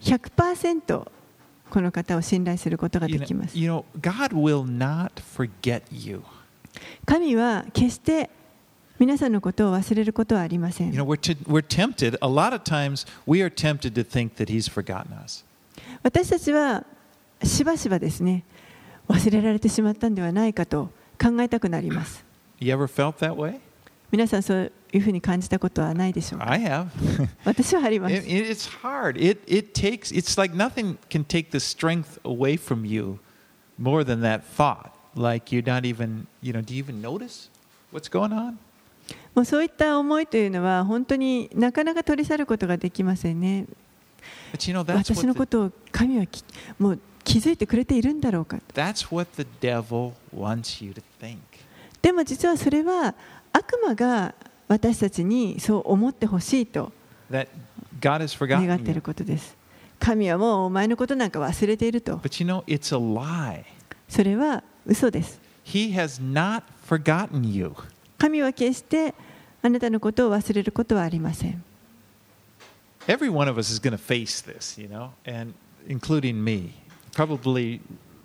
[0.01, 1.09] 100%
[1.71, 3.59] この方を信頼することができます。
[3.59, 6.23] you know, God will not forget you.
[7.07, 8.31] 神は決して
[8.99, 11.03] 皆さんのことを忘れることはありません You。
[11.03, 14.71] know, we're, t- we're tempted, a lot of times, we are tempted to think that he's
[14.71, 15.45] forgotten us.
[16.03, 16.85] 私たちは
[17.43, 18.45] しばしばですね、
[19.09, 20.91] 忘れられてしまったんではないかと
[21.21, 22.25] 考えたくなります。
[22.61, 23.59] You ever felt that way?
[24.15, 26.87] 皆さんそういうふうに感じたことはないでしょうか I have.
[27.45, 29.19] 私はあります It, it- it's hard.
[29.21, 33.19] It, it takes, it's like nothing can take the strength away from you
[33.77, 34.91] more than that thought.
[35.17, 37.49] Like you're not even, you know, do you even notice
[37.93, 38.57] what's going on?
[39.35, 43.67] もうそういった思いというのは本当になかなか取り去ることができませんね。
[44.65, 46.45] You know, 私のことを神はき
[46.79, 48.59] もう気づいてくれているんだろうか。
[48.75, 51.39] that's what the devil wants you to think.
[52.01, 53.15] でも実はそれは
[53.55, 54.35] 悪魔が
[54.69, 56.93] 私たちにそう思ってほしいと
[57.31, 57.49] That
[58.01, 59.57] God has 願 forgotten ってい.ることです。
[60.01, 62.17] 神はもうお前のことなんか忘れていると。
[62.17, 63.65] But you know, it's a lie.
[64.09, 65.41] それは嘘です。
[65.65, 67.73] He has not forgotten you.
[68.19, 69.15] 神は決して
[69.63, 71.65] あなたのことを忘れることはありません。
[73.07, 75.55] Every one of us is going to face this, you know, and
[75.87, 76.73] including me,
[77.13, 77.81] probably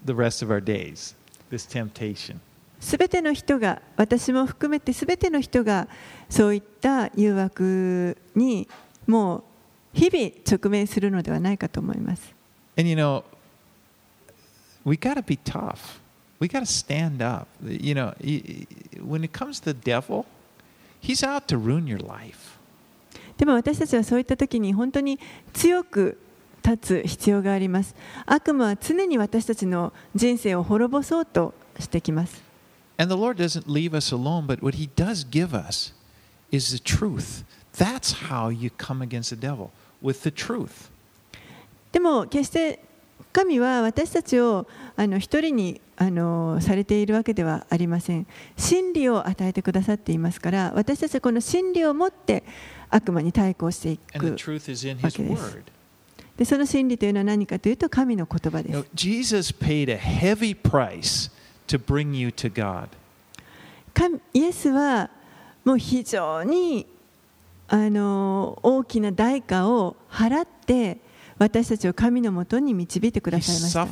[0.06, 1.16] the rest of our days,
[1.52, 2.40] this temptation.
[2.80, 5.88] すべての人が、私も含めてすべての人が
[6.30, 8.68] そういった誘惑に
[9.06, 9.44] もう
[9.94, 12.34] 日々直面するのではないかと思います。
[12.78, 13.24] And you know,
[14.86, 16.00] we got to be tough.
[16.40, 17.48] We got to stand up.
[17.62, 18.14] You know,
[19.06, 20.26] when it comes to the devil,
[21.02, 22.58] he's out to ruin your life.
[23.38, 25.20] でも私たちはそういった時に本当に
[25.54, 26.18] 強く
[26.64, 27.96] 立つ必要があります。
[28.26, 32.49] 悪魔は常に私たちの人生を滅ぼそうとしてきます。
[32.99, 35.93] And the Lord doesn't leave us alone, but what he does give us
[36.53, 37.45] is the truth.
[37.77, 40.91] That's how you come against the devil, with the truth.
[41.93, 42.81] でも決して
[43.33, 48.27] 神は私たちをあの一人にあのされているわけではありません。
[48.57, 52.45] 真理を与えてくださっていますから、私たちはこの真理を持って
[52.91, 54.53] 悪魔に対抗してい And the く。
[54.53, 55.29] truth is in his Okay.
[55.37, 55.63] word.
[56.37, 61.31] でその真理というのは何かというと神の言葉で You す know,。Jesus paid a heavy price
[61.70, 62.90] to bring you to God.
[63.94, 65.10] 神イエスは
[65.64, 66.86] もう非常に
[67.68, 70.98] あの大きな代価を払って
[71.38, 73.82] 私たちを神のもとに導いてくださいました。
[73.82, 73.86] あ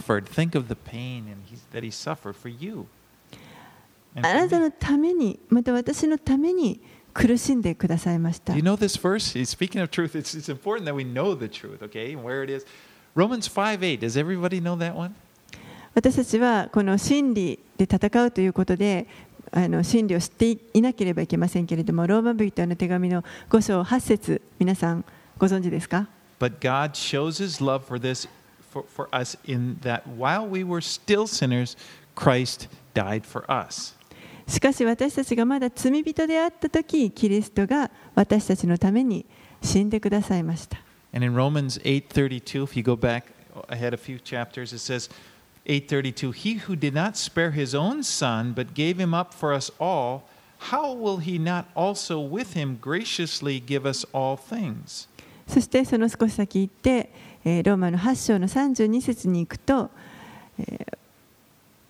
[4.21, 6.81] なた.のために、また私のために
[7.13, 8.55] 苦しんでくださいました。
[8.55, 9.39] You know this verse?
[9.45, 12.49] Speaking of truth, it's, it's important that we know the truth, okay, and where it
[12.49, 12.65] is.
[13.15, 13.99] Romans 5 8.
[13.99, 15.15] Does everybody know that one?
[15.97, 19.07] 私たちはこの真理で戦うということで、
[19.49, 25.03] あの真理を知っていなければいけませんけれども、ローマ人への手紙の5章8節皆さん
[25.39, 26.07] ご存知ですか
[26.39, 28.29] But God shows his love for this
[28.71, 31.75] for, for us in that while we were still sinners,
[32.15, 33.95] Christ died for us.
[34.47, 39.25] しかし私たちがまだ罪人であった時キリストが私たちのために
[39.63, 40.77] 死んでくださいました。
[41.11, 43.23] And in Romans 8:32, if you go back
[43.69, 45.09] ahead a few chapters, it says
[45.67, 49.71] 8:32, "He who did not spare his own son but gave him up for us
[49.79, 50.21] all,
[50.71, 55.07] how will he not also with him graciously give us all things?"
[55.47, 57.11] そしてその少し先行って、
[57.45, 59.89] えーローマの8章の32節に行くと、
[60.59, 60.97] えー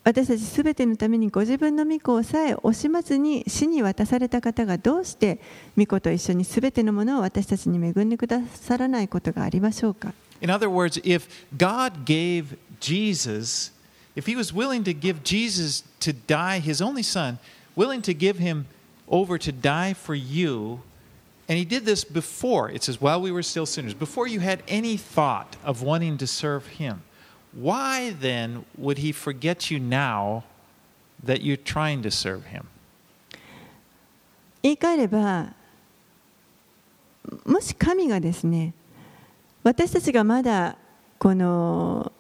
[0.08, 5.42] 私たちすべてのためにご自分の御子をさえ惜しまずに死に渡された方がどうして
[5.78, 13.71] 御子と一緒にすべてのものを私たちに恵んでくださらないことがありましょうか In other words, if God gave Jesus,
[14.17, 17.39] if he was willing to give Jesus to die, his only son,
[17.75, 18.67] willing to give him
[19.09, 20.83] over to die for you,
[21.49, 24.63] and he did this before, it says, while we were still sinners, before you had
[24.69, 27.03] any thought of wanting to serve him,
[27.53, 30.45] why then would he forget you now
[31.23, 32.69] that you're trying to serve him?
[34.63, 35.55] 言い換えれば
[37.45, 38.73] もし神がですね
[39.65, 40.77] 私たちがまだ
[41.19, 42.13] この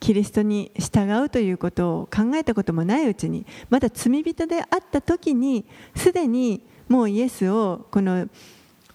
[0.00, 8.28] キリストに従うということを考えたこともないうちにまだ罪人であった時にすでにもうイエスをこの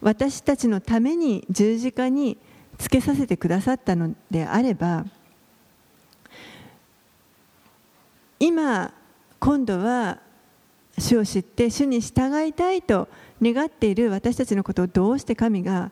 [0.02, 2.38] 私たちのために十字架に
[2.78, 5.06] つけさせてくださったのであれば
[8.40, 8.94] 今
[9.40, 10.20] 今度は
[10.98, 13.08] 主を知って主に従いたいと
[13.42, 15.92] 願っている私たちのことをどうして神が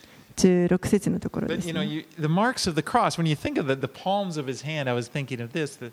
[0.35, 3.75] 16節のところで But す、you know, ね、you, the marks of the cross, when you think of the,
[3.75, 5.91] the palms of his hand, I was thinking of this that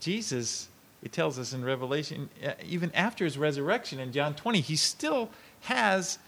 [0.00, 0.68] Jesus,
[1.02, 5.28] it tells us in Revelation, uh, even after his resurrection in John 20, he still
[5.62, 6.18] has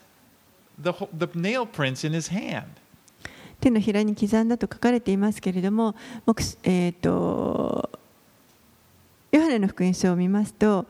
[0.78, 2.80] the, the nail prints in his hand.
[3.61, 5.95] 手のひらに刻んだと書かれていますけれども、
[6.64, 7.89] えー、と
[9.32, 10.87] ヨハネの福音書を見ますと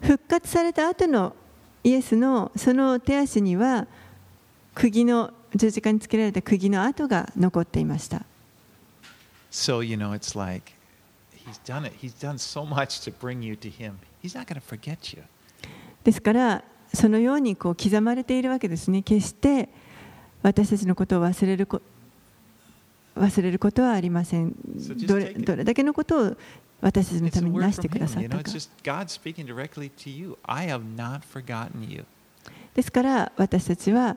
[0.00, 1.34] 復活された後の
[1.82, 3.86] イエスのその手足には
[4.74, 8.24] 釘の十字架につけられた釘の跡が残っていました。
[16.04, 19.02] ですから、そのようにこう刻まれているわけですね。
[19.02, 19.68] 決して
[20.42, 21.82] 私たちのことを忘れる,こ
[23.16, 24.54] 忘れることはありません
[25.06, 25.34] どれ。
[25.34, 26.36] どれだけのことを
[26.80, 28.22] 私たちのためになしてくださっ。
[32.74, 34.16] ですから、私たちは、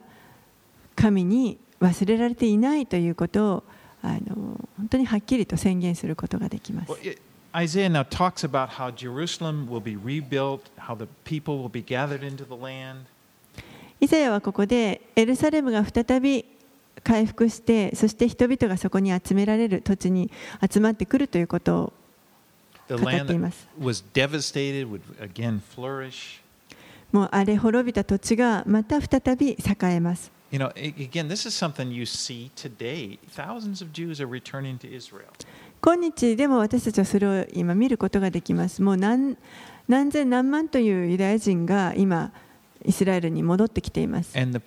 [0.96, 3.62] 神に忘れられていないということを
[4.02, 6.92] あの本当にはっきりと宣言することができます
[7.54, 12.20] Isaiah now talks about how Jerusalem will be rebuilt, how the people will be gathered
[12.20, 13.06] into the land.
[13.98, 16.44] イザヤはここでエルサレムが再び
[17.02, 20.30] 回復してそして人々がそこに集められる土地に
[20.70, 21.92] 集まってくるということを
[22.90, 26.42] 語っています was devastated would again flourish.
[27.10, 33.18] もう荒れ滅びた土地がまた再び栄えます You know, again, this is something you see today.
[33.28, 35.28] Thousands of Jews are returning to Israel.
[35.82, 39.36] 今日でも私たちはそれを今見ることができますもう何
[39.86, 42.32] 何千何万というユダヤ人が今
[42.86, 44.64] イスラエルに戻ってきています And the,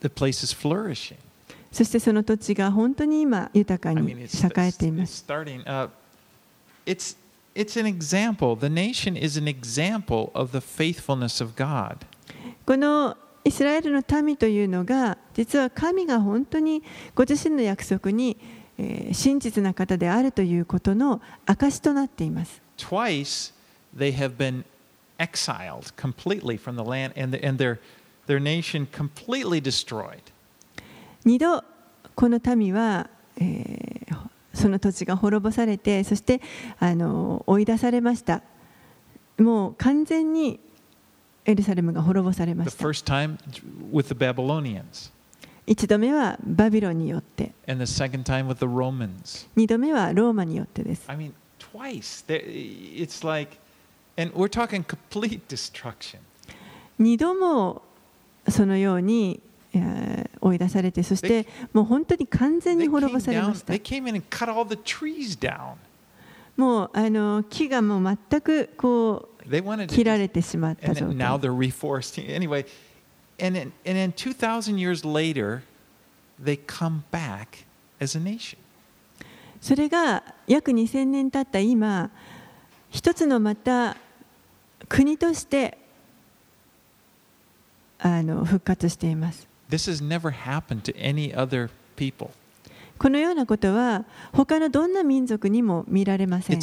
[0.00, 1.16] the place is flourishing.
[1.72, 5.64] そしてその土地が本当に今豊か I に mean, 栄 it's, えてい it's, ま it's す starting.
[5.64, 5.90] Uh,
[6.86, 7.16] it's,
[7.56, 8.54] it's an example.
[8.54, 11.96] The nation is an example of the faithfulness of God.
[12.64, 16.82] このイスラエルの民というのが実は神が本当に
[17.14, 18.36] ご自身の約束に、
[18.78, 23.52] えー真実な方であるということの証となっています Twice
[23.96, 24.64] they have been
[25.18, 27.78] exiled completely from the land and, the, and their,
[28.26, 30.20] their nation completely destroyed.
[31.24, 31.62] 二度
[32.14, 33.92] この民は、えー
[34.54, 36.40] その土地が滅ぼされてそして
[36.78, 38.42] あの追い出されました
[39.38, 40.60] もう完全に
[41.44, 42.84] エルサレムが滅ぼされました。
[45.66, 47.52] 一度目はバビロンによって。
[49.56, 51.04] 二度目はローマによってです。
[56.98, 57.82] 二度も
[58.48, 59.40] そのように
[60.40, 63.72] 追い出されて、そしてもう本当に完全に滅ぼされました。
[66.56, 70.94] もうあの木がも全くこう切られてしまった。
[79.60, 82.10] それが約2000年経った今、
[82.90, 83.96] 一つのまた
[84.88, 85.78] 国として
[87.98, 89.46] あの復活しています。
[89.70, 92.30] This has never happen to any other people.
[93.02, 96.60] このようなことは他のどんな民族にも見られません。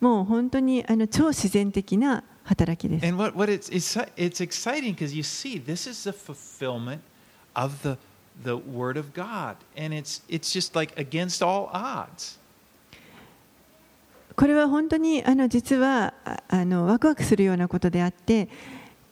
[0.00, 3.06] もう本当にあの超自然的な働きです。
[14.34, 16.12] これは本当にあの実は
[16.48, 18.48] あのワクワクするようなことであって、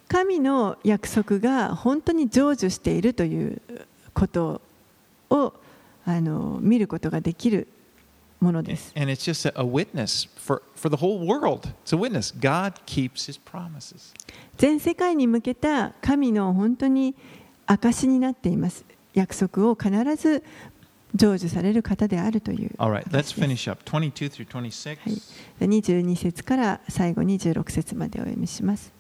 [0.09, 3.63] 神の約束が本当に成就しているという
[4.13, 4.69] こと。
[5.31, 5.55] を
[6.05, 7.69] あの見ることができる
[8.41, 11.73] ものです And it's just a, witness for, for the whole world.
[11.85, 12.35] It's a witness.
[12.39, 14.15] God keeps His promises.
[14.57, 17.15] 全世界に向けた神の本当に
[17.67, 20.43] 証になっています約束を必ず
[21.17, 23.83] 成就される方であるという All right, let's finish up.
[23.85, 24.99] 22 through 26.
[25.09, 28.93] はい、22節から最後26節までお読みします。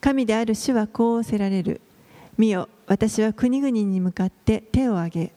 [0.00, 1.80] 神である主はこう仰せられる。
[2.36, 5.32] 見よ、私は国々に向かって手を挙げ、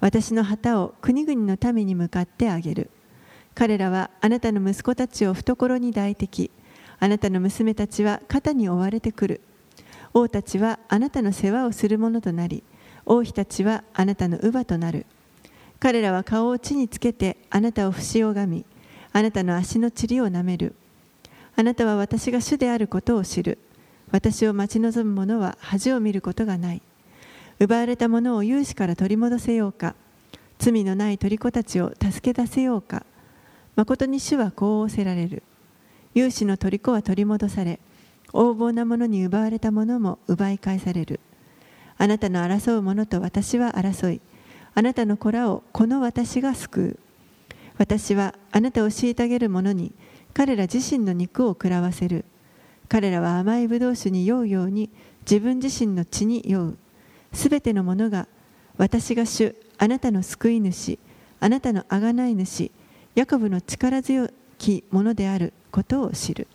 [0.00, 2.90] 私の旗を国々の民に向かって挙げる。
[3.54, 6.50] 彼らはあなたの息子たちを懐に抱いてき
[7.00, 9.40] あなたの娘たちは肩に追われてくる。
[10.14, 12.62] 王たちはあなたの世話をする者となり
[13.06, 15.06] 王妃たちはあなたの乳母となる。
[15.80, 18.64] 彼らは顔を地につけてあなたを不死拝み
[19.12, 20.74] あなたの足の塵をなめる。
[21.56, 23.58] あなたは私が主であることを知る。
[24.12, 26.82] 私を待ち望む者は恥を見ることがない。
[27.58, 29.94] 奪われた者を勇士から取り戻せようか。
[30.58, 33.04] 罪のない虜たちを助け出せようか。
[33.74, 35.42] 誠に主はこう仰せられる。
[36.14, 37.80] 勇士の虜は取り戻され
[38.34, 41.20] 横暴な者に奪われた者も奪い返される。
[41.96, 44.20] あなたの争う者と私は争い。
[44.74, 46.98] あなたの子らをこの私が救う。
[47.78, 49.92] 私はあなたを虐げる者に
[50.34, 52.26] 彼ら自身の肉を食らわせる。
[52.92, 54.90] 彼らは甘いブドウ酒に酔うように
[55.22, 56.76] 自分自身の血に酔う
[57.32, 58.28] すべてのものが
[58.76, 60.98] 私が主あなたの救い主
[61.40, 62.70] あなたの贖い主
[63.14, 64.28] ヤコブの力強
[64.58, 66.46] きものであることを知る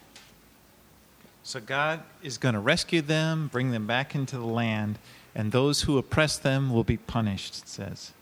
[1.44, 4.98] So God is going to rescue them, bring them back into the land,
[5.36, 8.14] and those who oppress them will be punished, it says.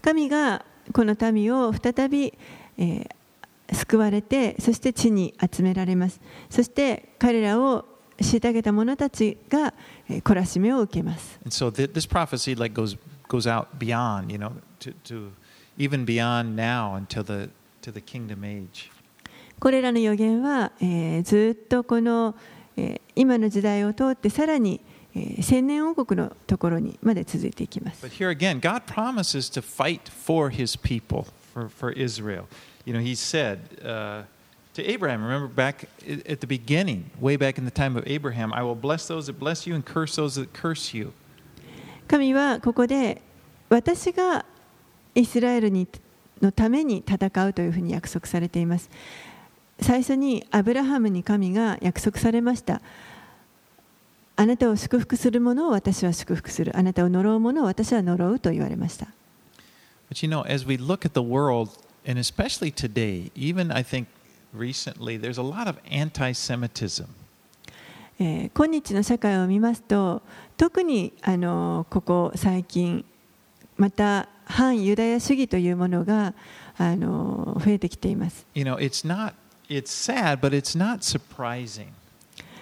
[0.00, 2.32] 神がこの民を再び、
[2.78, 3.17] えー
[3.72, 7.84] 救われてそして地に集められますそして彼らを
[8.18, 9.74] 虐げた者たちが
[10.08, 11.38] 懲らしめを受けます。
[19.60, 22.34] これらの予言は、えー、ずっとこの、
[22.76, 24.80] えー、今の時代を通ってさらに、
[25.14, 28.06] えー、千年王国のところにまで続いていきます。
[28.06, 32.44] But here again, God promises to fight for his people, for, for Israel.
[32.84, 34.22] You know, he said uh,
[34.74, 35.88] to Abraham, remember back
[36.26, 39.38] at the beginning, way back in the time of Abraham, I will bless those that
[39.38, 41.12] bless you and curse those that curse you.
[42.08, 43.20] 神はここで
[43.68, 44.46] 私が
[45.14, 45.86] イスラエルに
[46.40, 48.90] のために戦うというふうに約束されています
[49.80, 52.80] 最初にアブラハムに神が約束されました
[54.36, 59.08] あなたを祝福する者を私は祝福するあなたを呪う者を私は呪うと言われました
[60.10, 61.70] But you know, as we look at the world,
[62.08, 64.08] and especially today, even I think
[64.54, 67.06] recently, there's a lot of anti Semitism.
[68.20, 70.22] えー今日の社会を見ますと
[70.56, 73.04] 特にあのここ最近
[73.76, 76.34] また反ユダヤ主義というものが
[76.78, 79.34] あの増えてきています You know, it's not,
[79.68, 81.90] it's sad, but it's not surprising.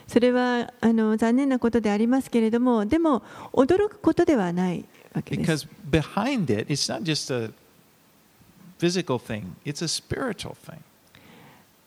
[0.06, 3.22] それはあの残念なことでありますけれどもでも
[3.54, 4.84] 驚くことではない
[5.14, 7.50] わけです Because behind it, it's not just a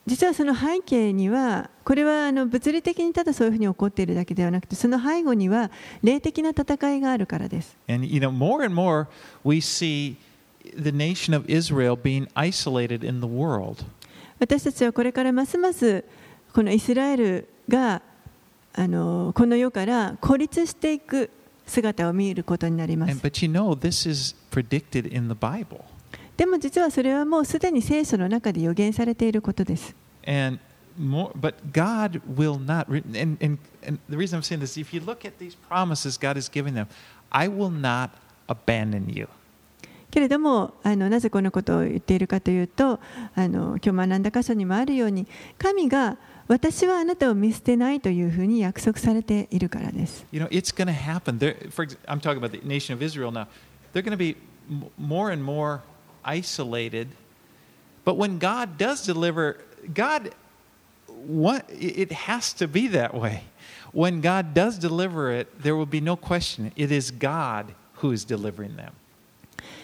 [0.07, 5.69] 実はその背景には、これは物理的にただそういうふうに起こっているだけではなくて、その背後には
[6.01, 7.77] 霊的な戦いがあるからです。
[14.39, 16.03] 私たちはこれからますます
[16.53, 18.01] このイスラエルが
[18.73, 21.29] あのこの世から孤立していく
[21.67, 23.11] 姿を見ることになります。
[26.39, 29.93] でも実はそれはもうすでに聖書の中で予言されていることです。
[40.11, 43.01] けれどもあの、なぜこのことを言っているかというと、
[43.35, 45.27] あの今日学んだ箇所にもあるように、
[45.57, 46.17] 神が
[46.47, 50.25] 私はあなたを見捨てないというふうに約束されているからです。
[50.31, 51.37] You know, it's going happen.
[53.93, 54.37] they're going be
[54.97, 55.81] more and more.
[56.23, 57.09] Isolated.
[58.05, 59.57] But when God does deliver,
[59.93, 60.33] God,
[61.07, 63.43] what, it has to be that way.
[63.91, 66.71] When God does deliver it, there will be no question.
[66.75, 68.93] It is God who is delivering them.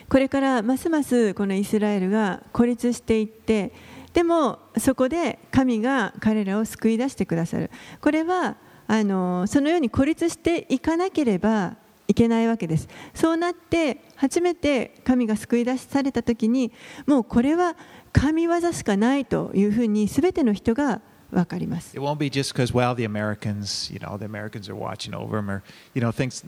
[0.07, 3.73] これからますますこのイスラエルが孤立していって
[4.13, 7.71] でもそこで神が彼らを救い出してくださる
[8.01, 8.55] これは
[8.87, 11.75] あのそのように孤立していかなければ
[12.07, 16.71] いけないわけですそうなって初めて神が救い出された時に
[17.05, 17.75] もうこれは
[18.13, 21.01] 神業しかないというふうに全ての人が
[21.31, 25.37] 分かります It won't be just because, well, the Americans, you know, the Americans are watching over
[25.37, 26.43] them or, you know, things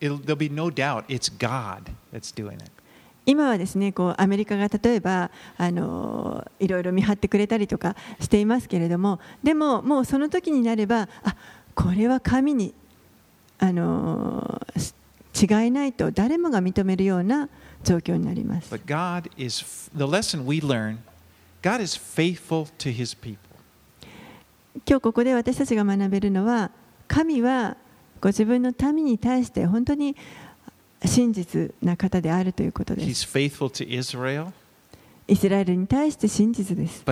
[0.00, 2.70] it'll, there'll be no doubt it's God that's doing it.
[3.28, 11.36] 今はですねこうアメリカが例えばあのいろいろ見張ってくれたりとかしていますけれどもでももうその時になればあ
[11.74, 12.72] これは神に
[13.58, 14.60] あの
[15.34, 17.48] 違いないと誰もが認めるような
[17.84, 18.74] 状況になります。
[24.86, 26.70] 今日ここで私たちが学べるのは
[27.08, 27.76] 神は
[28.20, 30.16] ご自分の民に対して本当に
[31.04, 33.06] 真実な方であるということです。
[35.28, 37.02] イスラエルに対して真実です。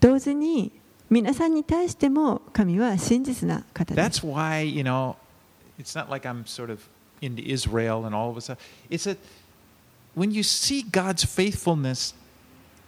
[0.00, 0.72] 同時に
[1.12, 4.24] 皆さんに対しても神は真実な方です。
[4.24, 5.16] That's why, you know,
[5.78, 6.80] it's not like I'm sort of
[7.20, 8.58] into Israel and all of a sudden.
[8.88, 9.18] It's that
[10.16, 12.14] when you see God's faithfulness,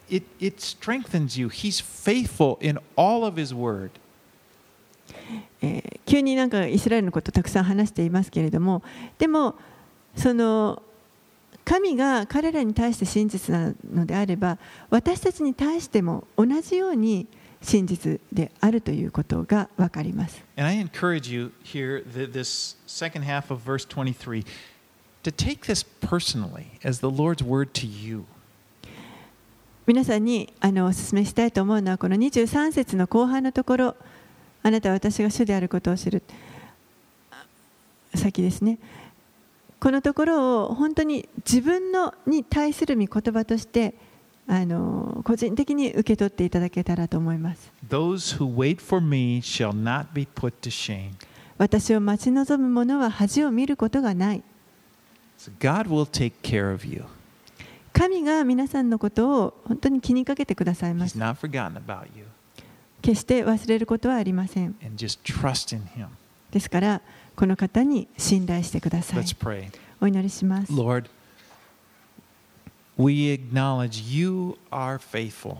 [0.09, 1.49] it, it strengthens you.
[1.49, 3.91] He's faithful in all of His word.
[5.61, 8.83] えー急になんかイスラエルのことをたくさん話していますけれども
[9.19, 9.55] でも
[10.15, 10.83] その
[11.65, 14.59] 神が彼らに対して真実なのであれば
[14.91, 17.27] 私たちに対しても同じように
[17.65, 20.45] 真実であるということが分かります。
[20.57, 24.45] And I encourage you here, th- this second half of verse 23,
[25.23, 28.25] to take this personally as the Lord's word to you.
[29.87, 33.97] 皆さんにあのお勧めしたいと思うのはこの23節の後半のところ
[34.63, 36.23] あなたは私が主であることを知る
[38.15, 38.79] 先ですね
[39.81, 43.95] このところを本当に自分のに対する御言葉として
[44.47, 51.13] あの個人的に受け取っていただけたらと思います Those who wait for me shall not be put to shame.
[51.57, 54.43] 私を待ち望む者は恥を見ることがない
[55.39, 57.05] So God will take care of you.
[57.93, 62.25] 神が皆さんのことを本当に気にかけてくださいま He's す not forgotten about you.
[63.03, 66.09] 決して忘れることはありません And just trust in Him.
[66.51, 67.01] ですから
[67.37, 69.71] この方に信頼してください Let's pray.
[70.01, 71.07] お祈りします Lord,
[72.98, 75.58] we acknowledge you are faithful.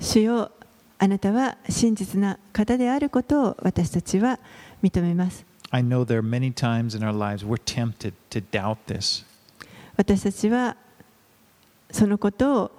[0.00, 0.50] 主よ
[0.98, 4.38] あなたは真実な方であることを私たちは
[4.82, 9.24] 認めます I know there are many times in our lives we're tempted to doubt this.
[9.96, 10.76] 私たちは
[11.90, 12.70] そのことを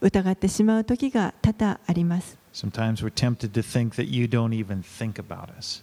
[0.00, 5.82] 疑ってしまう時が多々あります Sometimes we're tempted to think that you don't even think about us.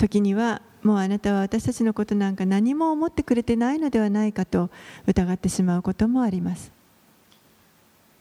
[0.00, 4.70] 時にはもうあなたは私たちのことなんか何も思ってくれてないのではないかと
[5.06, 6.72] 疑ってしまうこともあります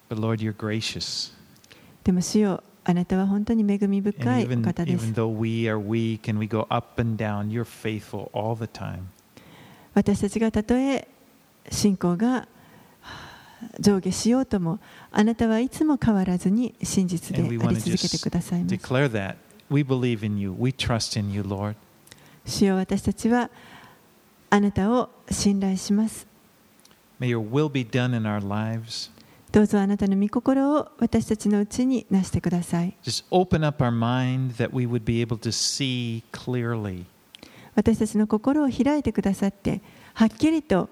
[0.09, 1.31] Lord.
[2.03, 5.13] でも主よあなたは本当に恵み深い方です.
[9.93, 11.07] 私たちがたとえ
[11.71, 12.47] 信仰がは
[13.01, 14.79] あ上下しようとも
[15.11, 18.83] あなたはいつも変わらずに真実であり続けてくださいます.
[19.70, 20.54] We believe in you.
[20.58, 21.76] We trust in you, Lord.
[22.46, 23.50] 主よ私たちは
[24.50, 26.26] あなたを信頼します
[27.18, 29.10] May your will be done in our lives.
[29.50, 37.04] どうぞあなたの御心を私たちのうちになしてください Just open up our mind that we would be able to see clearly.
[37.74, 39.80] 私たちの心を開いてくださって
[40.14, 40.88] はっきりと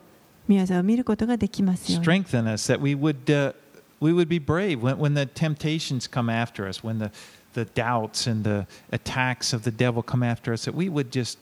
[0.48, 3.54] 宮沢を見ることができますように Strengthen us that we would, uh,
[4.00, 7.10] we would be brave when, when the temptations come after us, when the,
[7.57, 11.39] the doubts and the attacks of the devil come after us, that we would just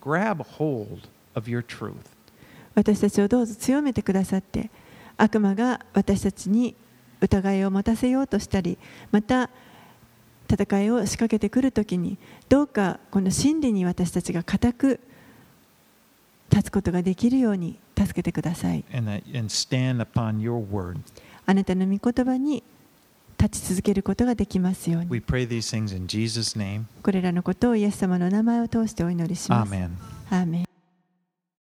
[0.00, 2.10] grab hold of your truth.
[2.76, 4.70] 私たちをどうぞ強めてくださって
[5.16, 6.74] 悪魔が私たちに
[7.20, 8.78] 疑いを持たせようとしたり
[9.12, 9.48] また
[10.50, 12.18] 戦いを仕掛けてくるときに
[12.48, 15.00] どうかこの真理に私たちが固く
[16.50, 20.98] 立つことができるように助けてください and, that, and stand upon your word.
[21.46, 22.64] あなたの御言葉に
[23.38, 26.84] 立ち続けることができますように We pray these things in Jesus' name.
[27.02, 29.90] これらのことをイエス様の名前を通してお祈りします Amen.
[30.30, 30.73] アーメン